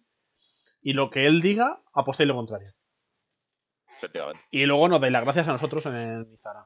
Y 0.84 0.94
lo 0.94 1.10
que 1.10 1.26
él 1.26 1.42
diga, 1.42 1.82
apostéis 1.94 2.28
lo 2.28 2.36
contrario. 2.36 2.70
Efectivamente. 3.98 4.40
Y 4.52 4.68
luego 4.68 4.88
nos 4.90 5.02
dais 5.02 5.12
las 5.12 5.24
gracias 5.24 5.48
a 5.48 5.54
nosotros 5.54 5.84
en 5.88 5.96
el 5.96 6.28
Instagram. 6.30 6.66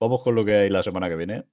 Vamos 0.00 0.22
con 0.24 0.34
lo 0.34 0.44
que 0.44 0.54
hay 0.54 0.68
la 0.68 0.82
semana 0.82 1.08
que 1.08 1.14
viene. 1.14 1.44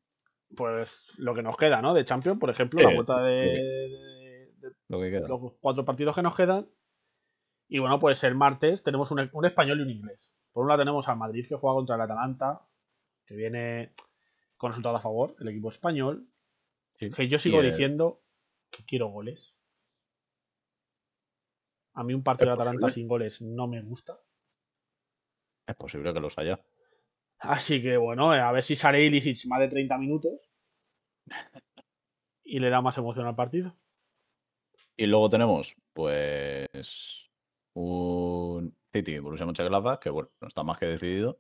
Pues 0.56 1.06
lo 1.18 1.36
que 1.36 1.44
nos 1.44 1.56
queda, 1.56 1.82
¿no? 1.84 1.94
De 1.94 2.04
Champions, 2.04 2.40
por 2.40 2.50
ejemplo, 2.50 2.80
Sí, 2.80 2.88
la 2.88 2.96
vuelta 2.96 3.22
de, 3.22 3.44
sí. 3.44 3.62
de- 3.62 3.90
de 3.90 4.17
Lo 4.88 5.00
que 5.00 5.12
queda. 5.12 5.28
los 5.28 5.54
cuatro 5.60 5.86
partidos 5.86 6.16
que 6.16 6.22
nos 6.22 6.36
quedan. 6.36 6.70
Y 7.70 7.80
bueno, 7.80 8.00
pues 8.00 8.24
el 8.24 8.36
martes 8.36 8.84
tenemos 8.84 9.12
un, 9.12 9.30
un 9.32 9.46
español 9.46 9.80
y 9.80 9.84
un 9.84 9.90
inglés. 9.90 10.34
Por 10.52 10.64
un 10.64 10.70
lado 10.70 10.80
tenemos 10.82 11.08
al 11.08 11.18
Madrid 11.18 11.46
que 11.48 11.56
juega 11.56 11.76
contra 11.76 11.96
el 11.96 12.02
Atalanta, 12.02 12.62
que 13.26 13.36
viene 13.36 13.94
con 14.56 14.72
resultado 14.72 14.96
a 14.96 15.02
favor, 15.02 15.36
el 15.40 15.50
equipo 15.50 15.70
español. 15.70 16.28
Sí. 17.00 17.12
Que 17.12 17.28
yo 17.28 17.38
sigo 17.40 17.62
diciendo 17.62 18.22
que 18.72 18.84
quiero 18.86 19.08
goles. 19.10 19.54
A 21.94 22.04
mí 22.04 22.14
un 22.14 22.24
partido 22.24 22.52
de 22.52 22.54
¿Es 22.54 22.60
Atalanta 22.60 22.88
posible? 22.88 22.94
sin 23.02 23.08
goles 23.08 23.42
no 23.42 23.68
me 23.68 23.82
gusta. 23.82 24.20
Es 25.68 25.76
posible 25.76 26.14
que 26.14 26.20
los 26.20 26.38
haya. 26.38 26.60
Así 27.40 27.82
que 27.82 27.98
bueno, 27.98 28.34
eh, 28.34 28.40
a 28.40 28.52
ver 28.52 28.64
si 28.64 28.76
sale 28.76 29.04
Ilicic 29.04 29.46
más 29.48 29.60
de 29.60 29.68
30 29.68 29.98
minutos 29.98 30.32
y 32.44 32.60
le 32.60 32.70
da 32.70 32.82
más 32.82 32.98
emoción 32.98 33.28
al 33.28 33.36
partido. 33.36 33.76
Y 34.98 35.06
luego 35.06 35.30
tenemos, 35.30 35.76
pues, 35.94 37.30
un 37.74 38.76
City 38.92 39.20
Borussia 39.20 39.46
Mönchengladbach, 39.46 40.00
que 40.00 40.10
bueno, 40.10 40.30
no 40.42 40.48
está 40.48 40.64
más 40.64 40.78
que 40.80 40.88
decidido. 40.88 41.40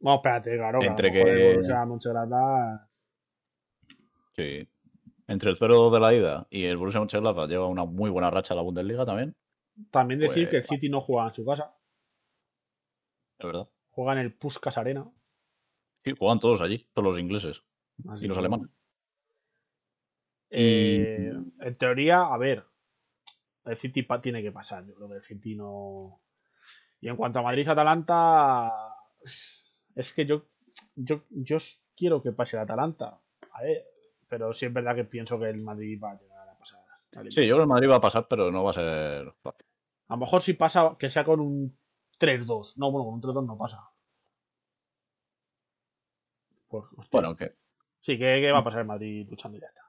No, 0.00 0.16
espérate, 0.16 0.56
claro. 0.56 0.78
Entre 0.82 1.08
el 1.08 1.12
que- 1.12 1.48
Borussia 1.52 1.84
Mönchengladbach- 1.84 2.88
Sí. 4.36 4.68
Entre 5.26 5.50
el 5.50 5.56
0 5.56 5.90
de 5.90 6.00
la 6.00 6.12
ida 6.14 6.46
y 6.50 6.64
el 6.64 6.76
Borussia 6.76 7.00
Mönchengladbach 7.00 7.48
lleva 7.48 7.66
una 7.66 7.84
muy 7.84 8.10
buena 8.10 8.30
racha 8.30 8.54
a 8.54 8.56
la 8.56 8.62
Bundesliga 8.62 9.04
también, 9.04 9.34
También 9.90 10.20
decir 10.20 10.44
Pues, 10.44 10.50
que 10.50 10.56
el 10.58 10.64
City 10.64 10.88
no 10.88 11.00
juega 11.00 11.26
en 11.28 11.34
su 11.34 11.44
casa, 11.44 11.74
es 13.38 13.46
verdad. 13.46 13.68
juega 13.90 14.12
en 14.12 14.18
el 14.18 14.32
Puskas 14.34 14.78
Arena. 14.78 15.10
Sí, 16.04 16.12
juegan 16.16 16.38
todos 16.38 16.60
allí, 16.60 16.86
todos 16.92 17.08
los 17.08 17.18
ingleses 17.18 17.62
así 18.08 18.24
y 18.26 18.28
los 18.28 18.38
alemanes. 18.38 18.68
eh, 20.50 21.32
Y- 21.32 21.64
en 21.66 21.76
teoría, 21.76 22.20
a 22.22 22.36
ver, 22.38 22.64
el 23.64 23.76
City 23.76 24.06
tiene 24.22 24.42
que 24.42 24.52
pasar. 24.52 24.86
Yo 24.86 24.94
creo 24.94 25.08
que 25.08 25.16
el 25.16 25.22
City 25.22 25.54
no. 25.54 26.20
Y 27.00 27.08
en 27.08 27.16
cuanto 27.16 27.38
a 27.38 27.42
Madrid-Atalanta, 27.42 28.72
es 29.94 30.12
que 30.12 30.26
yo, 30.26 30.46
yo, 30.94 31.22
yo 31.30 31.56
quiero 31.96 32.22
que 32.22 32.32
pase 32.32 32.56
el 32.56 32.62
Atalanta. 32.62 33.20
A 33.52 33.62
ver, 33.62 33.84
pero 34.28 34.52
sí 34.52 34.66
es 34.66 34.72
verdad 34.72 34.94
que 34.94 35.04
pienso 35.04 35.38
que 35.38 35.48
el 35.50 35.60
Madrid 35.60 36.00
va 36.02 36.12
a 36.12 36.20
llegar 36.20 36.48
a 36.48 36.58
pasar. 36.58 36.80
Sí, 37.30 37.46
yo 37.46 37.54
creo 37.54 37.56
que 37.56 37.62
el 37.62 37.68
Madrid 37.68 37.90
va 37.90 37.96
a 37.96 38.00
pasar, 38.00 38.26
pero 38.28 38.50
no 38.50 38.64
va 38.64 38.70
a 38.70 38.74
ser 38.74 39.32
fácil. 39.42 39.66
A 40.08 40.14
lo 40.14 40.20
mejor 40.20 40.42
si 40.42 40.54
pasa, 40.54 40.96
que 40.98 41.10
sea 41.10 41.24
con 41.24 41.40
un 41.40 41.78
3-2. 42.18 42.76
No, 42.76 42.90
bueno, 42.90 43.04
con 43.06 43.14
un 43.14 43.22
3-2 43.22 43.46
no 43.46 43.58
pasa. 43.58 43.90
Pues. 46.68 46.84
Bueno, 47.10 47.36
que 47.36 47.54
Sí, 48.04 48.18
que, 48.18 48.38
que 48.38 48.52
va 48.52 48.58
a 48.58 48.64
pasar 48.64 48.80
el 48.80 48.86
Madrid 48.86 49.26
luchando 49.30 49.56
y 49.56 49.62
ya 49.62 49.68
está. 49.68 49.80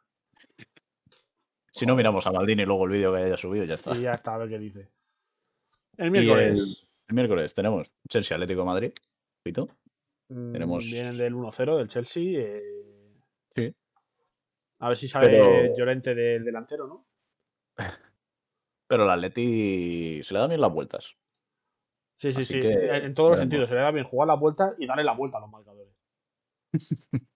Si 1.75 1.85
no 1.85 1.95
miramos 1.95 2.25
a 2.25 2.31
Maldini 2.31 2.65
luego 2.65 2.85
el 2.85 2.91
vídeo 2.91 3.11
que 3.13 3.19
haya 3.23 3.37
subido, 3.37 3.65
ya 3.65 3.73
está. 3.75 3.95
Y 3.97 4.01
ya 4.01 4.13
está, 4.13 4.35
a 4.35 4.37
ver 4.37 4.49
qué 4.49 4.59
dice. 4.59 4.89
El 5.97 6.11
miércoles 6.11 6.87
El 7.07 7.15
miércoles 7.15 7.53
tenemos 7.53 7.91
Chelsea 8.09 8.35
Atlético 8.35 8.61
de 8.61 8.65
Madrid. 8.65 8.91
Pito. 9.43 9.67
mm, 10.29 10.51
tenemos- 10.53 10.85
vienen 10.85 11.17
del 11.17 11.33
1-0 11.35 11.77
del 11.77 11.87
Chelsea. 11.87 12.23
eh, 12.39 12.63
Sí. 13.55 13.73
A 14.79 14.87
ver 14.89 14.97
si 14.97 15.07
sabe 15.07 15.27
Pero- 15.27 15.75
Llorente 15.77 16.13
del 16.15 16.43
delantero, 16.43 16.87
¿no? 16.87 17.05
Pero 18.87 19.03
el 19.03 19.09
Atleti 19.09 20.21
se 20.23 20.33
le 20.33 20.39
dan 20.39 20.49
bien 20.49 20.61
las 20.61 20.71
vueltas. 20.73 21.15
Sí, 22.19 22.31
sí, 22.33 22.41
Así 22.41 22.53
sí. 22.53 22.59
que 22.61 22.69
En 22.97 23.13
todos 23.13 23.31
los 23.31 23.39
sentidos. 23.39 23.67
Se 23.69 23.75
le 23.75 23.81
da 23.81 23.91
bien 23.91 24.05
jugar 24.05 24.27
la 24.27 24.35
vuelta 24.35 24.73
y 24.79 24.87
darle 24.87 25.03
la 25.03 25.13
vuelta 25.13 25.37
a 25.37 25.41
los 25.41 25.49
marcadores. 25.49 25.93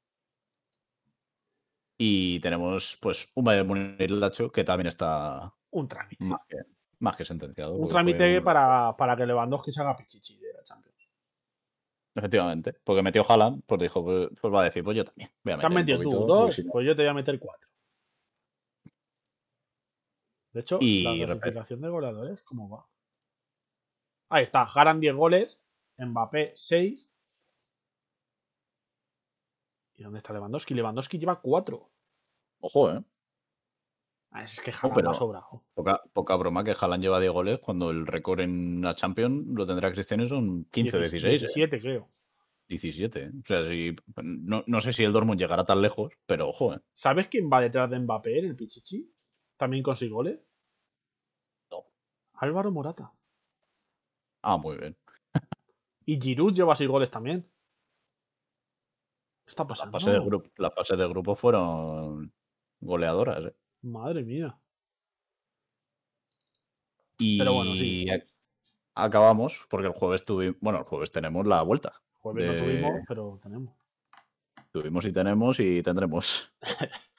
Y 2.01 2.39
tenemos, 2.39 2.97
pues, 3.01 3.29
un 3.35 3.43
Bayern 3.43 3.67
Munich 3.67 4.09
Lacho 4.09 4.49
que 4.51 4.63
también 4.63 4.87
está 4.87 5.53
Un 5.71 5.85
trámite. 5.89 6.23
más 6.23 6.39
que, 6.47 6.55
más 6.99 7.15
que 7.17 7.25
sentenciado. 7.25 7.75
Un 7.75 7.89
trámite 7.89 8.37
un- 8.37 8.43
para, 8.45 8.95
para 8.95 9.17
que 9.17 9.25
Lewandowski 9.25 9.73
se 9.73 9.81
haga 9.81 9.97
pichichi 9.97 10.37
de 10.39 10.53
la 10.53 10.63
Champions. 10.63 10.95
Efectivamente. 12.15 12.73
Porque 12.85 13.01
metió 13.03 13.25
Haaland, 13.29 13.63
pues 13.65 13.81
dijo, 13.81 14.01
pues, 14.03 14.29
pues 14.41 14.53
va 14.53 14.61
a 14.61 14.63
decir, 14.63 14.81
pues 14.83 14.95
yo 14.95 15.03
también. 15.03 15.29
Voy 15.43 15.53
a 15.53 15.57
¿Te 15.57 15.65
has 15.67 15.73
metido 15.73 16.01
tú 16.01 16.25
dos? 16.25 16.61
Pues 16.71 16.85
yo 16.87 16.95
te 16.95 17.01
voy 17.01 17.09
a 17.09 17.13
meter 17.13 17.37
cuatro. 17.37 17.69
De 20.53 20.61
hecho, 20.61 20.77
Y 20.81 21.03
la 21.03 21.25
clasificación 21.37 21.81
de 21.81 21.89
goleadores, 21.89 22.41
¿cómo 22.43 22.69
va? 22.69 22.85
Ahí 24.29 24.43
está, 24.45 24.63
Haran 24.63 24.99
10 25.01 25.15
goles, 25.15 25.59
Mbappé 25.97 26.53
6. 26.55 27.08
¿Y 29.99 30.03
dónde 30.03 30.19
está 30.19 30.31
Lewandowski? 30.31 30.73
Lewandowski 30.73 31.19
lleva 31.19 31.41
4. 31.41 31.91
Ojo, 32.61 32.91
¿eh? 32.91 33.03
es 34.41 34.61
que 34.61 34.71
Haaland 34.71 35.09
va 35.09 35.13
sobrado. 35.13 35.65
Poca, 35.73 36.01
poca 36.13 36.35
broma 36.37 36.63
que 36.63 36.71
Haaland 36.71 37.03
lleva 37.03 37.19
10 37.19 37.33
goles 37.33 37.59
cuando 37.59 37.89
el 37.89 38.07
récord 38.07 38.39
en 38.39 38.81
la 38.81 38.95
Champions 38.95 39.47
lo 39.47 39.67
tendrá 39.67 39.91
Cristiano 39.91 40.25
son 40.25 40.63
15 40.71 40.95
o 40.95 40.99
16. 41.01 41.25
¿eh? 41.25 41.29
17, 41.29 41.81
creo. 41.81 42.09
17. 42.69 43.19
¿eh? 43.19 43.31
O 43.43 43.45
sea, 43.45 43.65
si, 43.65 43.93
no, 44.23 44.63
no 44.67 44.79
sé 44.79 44.93
si 44.93 45.03
el 45.03 45.11
Dortmund 45.11 45.37
llegará 45.37 45.65
tan 45.65 45.81
lejos, 45.81 46.13
pero 46.25 46.47
ojo, 46.47 46.75
¿eh? 46.75 46.79
¿Sabes 46.93 47.27
quién 47.27 47.49
va 47.51 47.59
detrás 47.59 47.89
de 47.89 47.99
Mbappé 47.99 48.39
en 48.39 48.45
el 48.45 48.55
Pichichi? 48.55 49.13
También 49.57 49.83
con 49.83 49.97
6 49.97 50.09
goles. 50.09 50.39
No. 51.71 51.83
Álvaro 52.35 52.71
Morata. 52.71 53.11
Ah, 54.43 54.55
muy 54.55 54.77
bien. 54.77 54.95
Y 56.05 56.21
Giroud 56.21 56.53
lleva 56.53 56.73
6 56.73 56.89
goles 56.89 57.11
también. 57.11 57.45
¿Qué 59.49 59.53
está 59.53 59.63
Las 59.63 59.69
pasando? 59.79 59.99
fases 59.99 60.13
de 60.13 60.19
grupo, 60.19 60.49
las 60.57 60.73
fases 60.75 60.95
de 60.95 61.07
grupo 61.07 61.35
fueron 61.35 62.31
goleadoras. 62.81 63.45
¿eh? 63.45 63.55
Madre 63.81 64.23
mía. 64.23 64.55
Y 67.17 67.39
Pero 67.39 67.53
bueno, 67.53 67.73
sí. 67.75 68.05
ac- 68.05 68.27
acabamos, 68.93 69.65
porque 69.67 69.87
el 69.87 69.93
jueves 69.93 70.23
tuvimos, 70.23 70.57
bueno, 70.61 70.77
el 70.77 70.85
jueves 70.85 71.11
tenemos 71.11 71.47
la 71.47 71.63
vuelta. 71.63 71.99
Jueves 72.19 72.45
no 72.45 72.63
tuvimos, 72.63 72.91
pero 73.07 73.39
tenemos. 73.41 73.75
Tuvimos 74.71 75.03
y 75.05 75.11
tenemos 75.13 75.59
y 75.59 75.81
tendremos. 75.81 76.53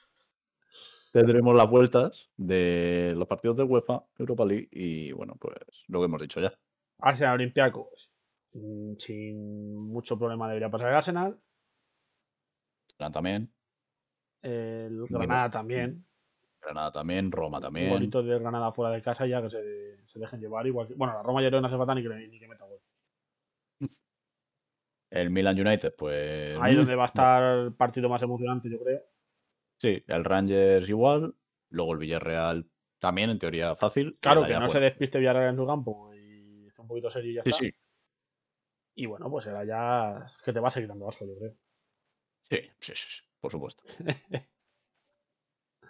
tendremos 1.11 1.53
las 1.53 1.69
vueltas 1.69 2.29
de 2.37 3.13
los 3.17 3.27
partidos 3.27 3.57
de 3.57 3.63
UEFA, 3.63 4.05
Europa 4.17 4.45
League 4.45 4.69
y 4.71 5.11
bueno, 5.11 5.35
pues 5.37 5.57
lo 5.89 5.99
que 5.99 6.05
hemos 6.05 6.21
dicho 6.21 6.39
ya. 6.39 6.53
Arsenal 6.99 7.33
Olympiacos. 7.35 8.09
mm, 8.53 8.93
Sin 8.99 9.75
mucho 9.75 10.17
problema 10.17 10.47
debería 10.47 10.71
pasar 10.71 10.87
el 10.91 10.95
Arsenal. 10.95 11.37
Granada 13.01 13.11
también, 13.11 13.53
El 14.41 14.91
Mira, 14.91 15.07
Granada 15.09 15.49
también. 15.49 16.05
Granada 16.61 16.91
también, 16.91 17.31
Roma 17.31 17.57
Un 17.57 17.63
también. 17.63 17.89
golito 17.89 18.21
de 18.21 18.37
Granada 18.39 18.71
fuera 18.71 18.93
de 18.93 19.01
casa 19.01 19.25
ya 19.25 19.41
que 19.41 19.49
se, 19.49 20.05
se 20.05 20.19
dejen 20.19 20.39
llevar. 20.39 20.65
Igual 20.67 20.87
que, 20.87 20.93
bueno, 20.93 21.13
la 21.13 21.23
Roma 21.23 21.41
ya 21.41 21.49
no 21.49 21.65
hace 21.65 21.77
falta 21.77 21.95
ni 21.95 22.03
que, 22.03 22.09
ni 22.09 22.39
que 22.39 22.47
meta 22.47 22.65
gol. 22.65 22.79
El 25.09 25.29
Milan 25.29 25.59
United, 25.59 25.93
pues. 25.97 26.57
Ahí 26.61 26.73
mm, 26.73 26.77
donde 26.77 26.95
va 26.95 27.03
a 27.03 27.07
estar 27.07 27.43
el 27.65 27.73
partido 27.73 28.07
más 28.07 28.21
emocionante, 28.21 28.69
yo 28.69 28.79
creo. 28.79 29.01
Sí, 29.79 30.03
el 30.07 30.23
Rangers 30.23 30.87
igual. 30.87 31.35
Luego 31.69 31.93
el 31.93 31.99
Villarreal 31.99 32.69
también, 32.99 33.29
en 33.29 33.39
teoría 33.39 33.75
fácil. 33.75 34.17
Claro, 34.21 34.45
que 34.45 34.53
no 34.57 34.69
se 34.69 34.79
despiste 34.79 35.19
Villarreal 35.19 35.49
en 35.49 35.55
su 35.57 35.65
campo 35.67 36.13
y 36.13 36.67
está 36.67 36.81
un 36.83 36.87
poquito 36.87 37.09
serio 37.09 37.31
y 37.31 37.35
ya 37.35 37.43
Sí, 37.43 37.49
está. 37.49 37.63
sí, 37.63 37.73
Y 38.95 39.05
bueno, 39.05 39.29
pues 39.29 39.45
era 39.47 39.65
ya 39.65 40.25
que 40.45 40.53
te 40.53 40.59
va 40.59 40.67
a 40.67 40.71
seguir 40.71 40.87
dando 40.87 41.09
asco, 41.09 41.25
yo 41.25 41.35
creo. 41.37 41.55
Sí, 42.51 42.59
sí, 42.79 42.93
sí, 42.95 43.21
por 43.39 43.51
supuesto. 43.51 43.83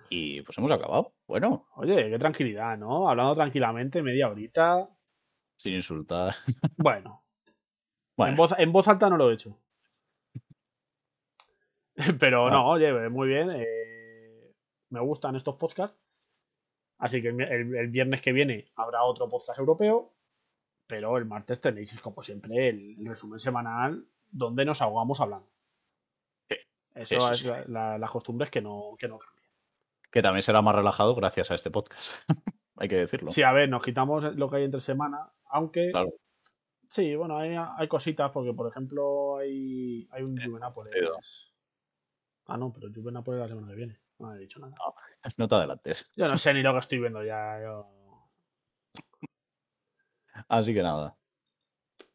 y 0.09 0.41
pues 0.41 0.57
hemos 0.57 0.71
acabado. 0.71 1.13
Bueno, 1.27 1.67
Oye, 1.75 2.09
qué 2.09 2.17
tranquilidad, 2.19 2.77
¿no? 2.77 3.09
Hablando 3.09 3.35
tranquilamente, 3.35 4.01
media 4.01 4.29
horita. 4.29 4.89
sin 5.57 5.73
insultar. 5.73 6.33
Bueno, 6.77 7.23
Bueno, 8.17 8.31
En, 8.31 8.37
voz, 8.37 8.53
en 8.57 8.71
voz 8.71 8.87
alta 8.87 9.09
no 9.09 9.17
lo 9.17 9.29
he 9.31 9.33
hecho. 9.33 9.57
Pero 12.19 12.49
no, 12.49 12.69
oye, 12.69 13.09
muy 13.09 13.27
bien. 13.27 13.49
eh, 13.53 14.53
me 14.89 14.99
gustan 15.01 15.35
estos 15.35 15.55
podcasts. 15.55 15.97
Así 16.99 17.21
que 17.21 17.29
el, 17.29 17.41
el- 17.41 17.75
el 17.75 17.87
viernes 17.89 18.21
que 18.21 18.31
viene 18.31 18.71
habrá 18.75 19.03
otro 19.03 19.27
podcast 19.29 19.59
europeo. 19.59 20.13
Pero 20.87 21.17
el 21.17 21.25
martes 21.25 21.59
tenéis, 21.61 21.99
como 22.01 22.21
siempre, 22.21 22.69
el, 22.69 22.97
el 22.99 23.05
resumen 23.07 23.39
semanal 23.39 24.05
donde 24.29 24.65
nos 24.65 24.81
ahogamos 24.81 25.19
hablando. 25.21 25.50
Eso 26.95 27.15
eso 27.15 27.31
es 27.31 27.37
sí. 27.39 27.47
la, 27.47 27.63
la- 27.67 27.97
las 27.97 28.09
costumbres 28.11 28.49
que 28.49 28.61
no, 28.61 28.95
que 28.99 29.07
no 29.07 29.17
cambian. 29.19 29.49
que 30.11 30.21
también 30.21 30.43
será 30.43 30.61
más 30.61 30.75
relajado 30.75 31.15
gracias 31.15 31.49
a 31.51 31.55
este 31.55 31.71
podcast. 31.71 32.09
Hay 32.77 32.87
que 32.89 32.95
decirlo. 32.97 33.31
Sí, 33.31 33.43
a 33.43 33.51
ver, 33.53 33.69
nos 33.69 33.81
quitamos 33.83 34.35
lo 34.35 34.49
que 34.49 34.55
hay 34.57 34.63
entre 34.63 34.81
semana. 34.81 35.31
Aunque, 35.49 35.91
Claro. 35.91 36.09
sí, 36.89 37.15
bueno, 37.15 37.37
hay, 37.37 37.55
hay 37.55 37.87
cositas. 37.87 38.31
Porque, 38.31 38.53
por 38.53 38.67
ejemplo, 38.67 39.37
hay, 39.37 40.07
hay 40.11 40.23
un 40.23 40.35
Juve 40.41 40.59
Nápoles. 40.59 40.91
pero- 40.93 41.17
Ah, 42.47 42.57
no, 42.57 42.73
pero 42.73 42.87
Juve 42.93 43.11
Nápoles 43.11 43.39
la 43.41 43.47
semana 43.47 43.67
que 43.67 43.75
viene. 43.75 43.99
No 44.17 44.33
he 44.33 44.39
dicho 44.39 44.59
nada. 44.59 44.73
No 45.37 45.47
te 45.47 45.55
adelantes. 45.55 46.11
Yo 46.15 46.27
no 46.27 46.35
sé 46.37 46.53
ni 46.55 46.63
lo 46.63 46.73
que 46.73 46.79
estoy 46.79 46.99
viendo 46.99 47.23
ya. 47.23 47.61
yo- 47.61 47.87
Así 50.47 50.73
que 50.73 50.81
nada. 50.81 51.15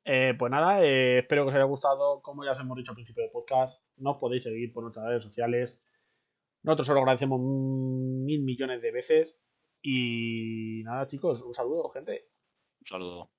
Eh, 0.09 0.35
pues 0.39 0.53
nada, 0.53 0.85
eh, 0.85 1.19
espero 1.19 1.43
que 1.43 1.49
os 1.49 1.55
haya 1.57 1.65
gustado. 1.65 2.23
Como 2.23 2.45
ya 2.45 2.53
os 2.53 2.61
hemos 2.61 2.77
dicho 2.77 2.93
al 2.93 2.95
principio 2.95 3.25
del 3.25 3.33
podcast, 3.33 3.83
nos 3.97 4.19
podéis 4.19 4.45
seguir 4.45 4.73
por 4.73 4.85
nuestras 4.85 5.07
redes 5.07 5.25
sociales. 5.25 5.81
Nosotros 6.63 6.89
os 6.89 6.95
lo 6.95 7.01
agradecemos 7.01 7.41
mil 7.41 8.43
millones 8.43 8.81
de 8.83 8.93
veces. 8.93 9.37
Y 9.83 10.83
nada, 10.85 11.09
chicos, 11.09 11.43
un 11.43 11.55
saludo, 11.55 11.89
gente. 11.91 12.29
Un 12.81 12.87
saludo. 12.87 13.36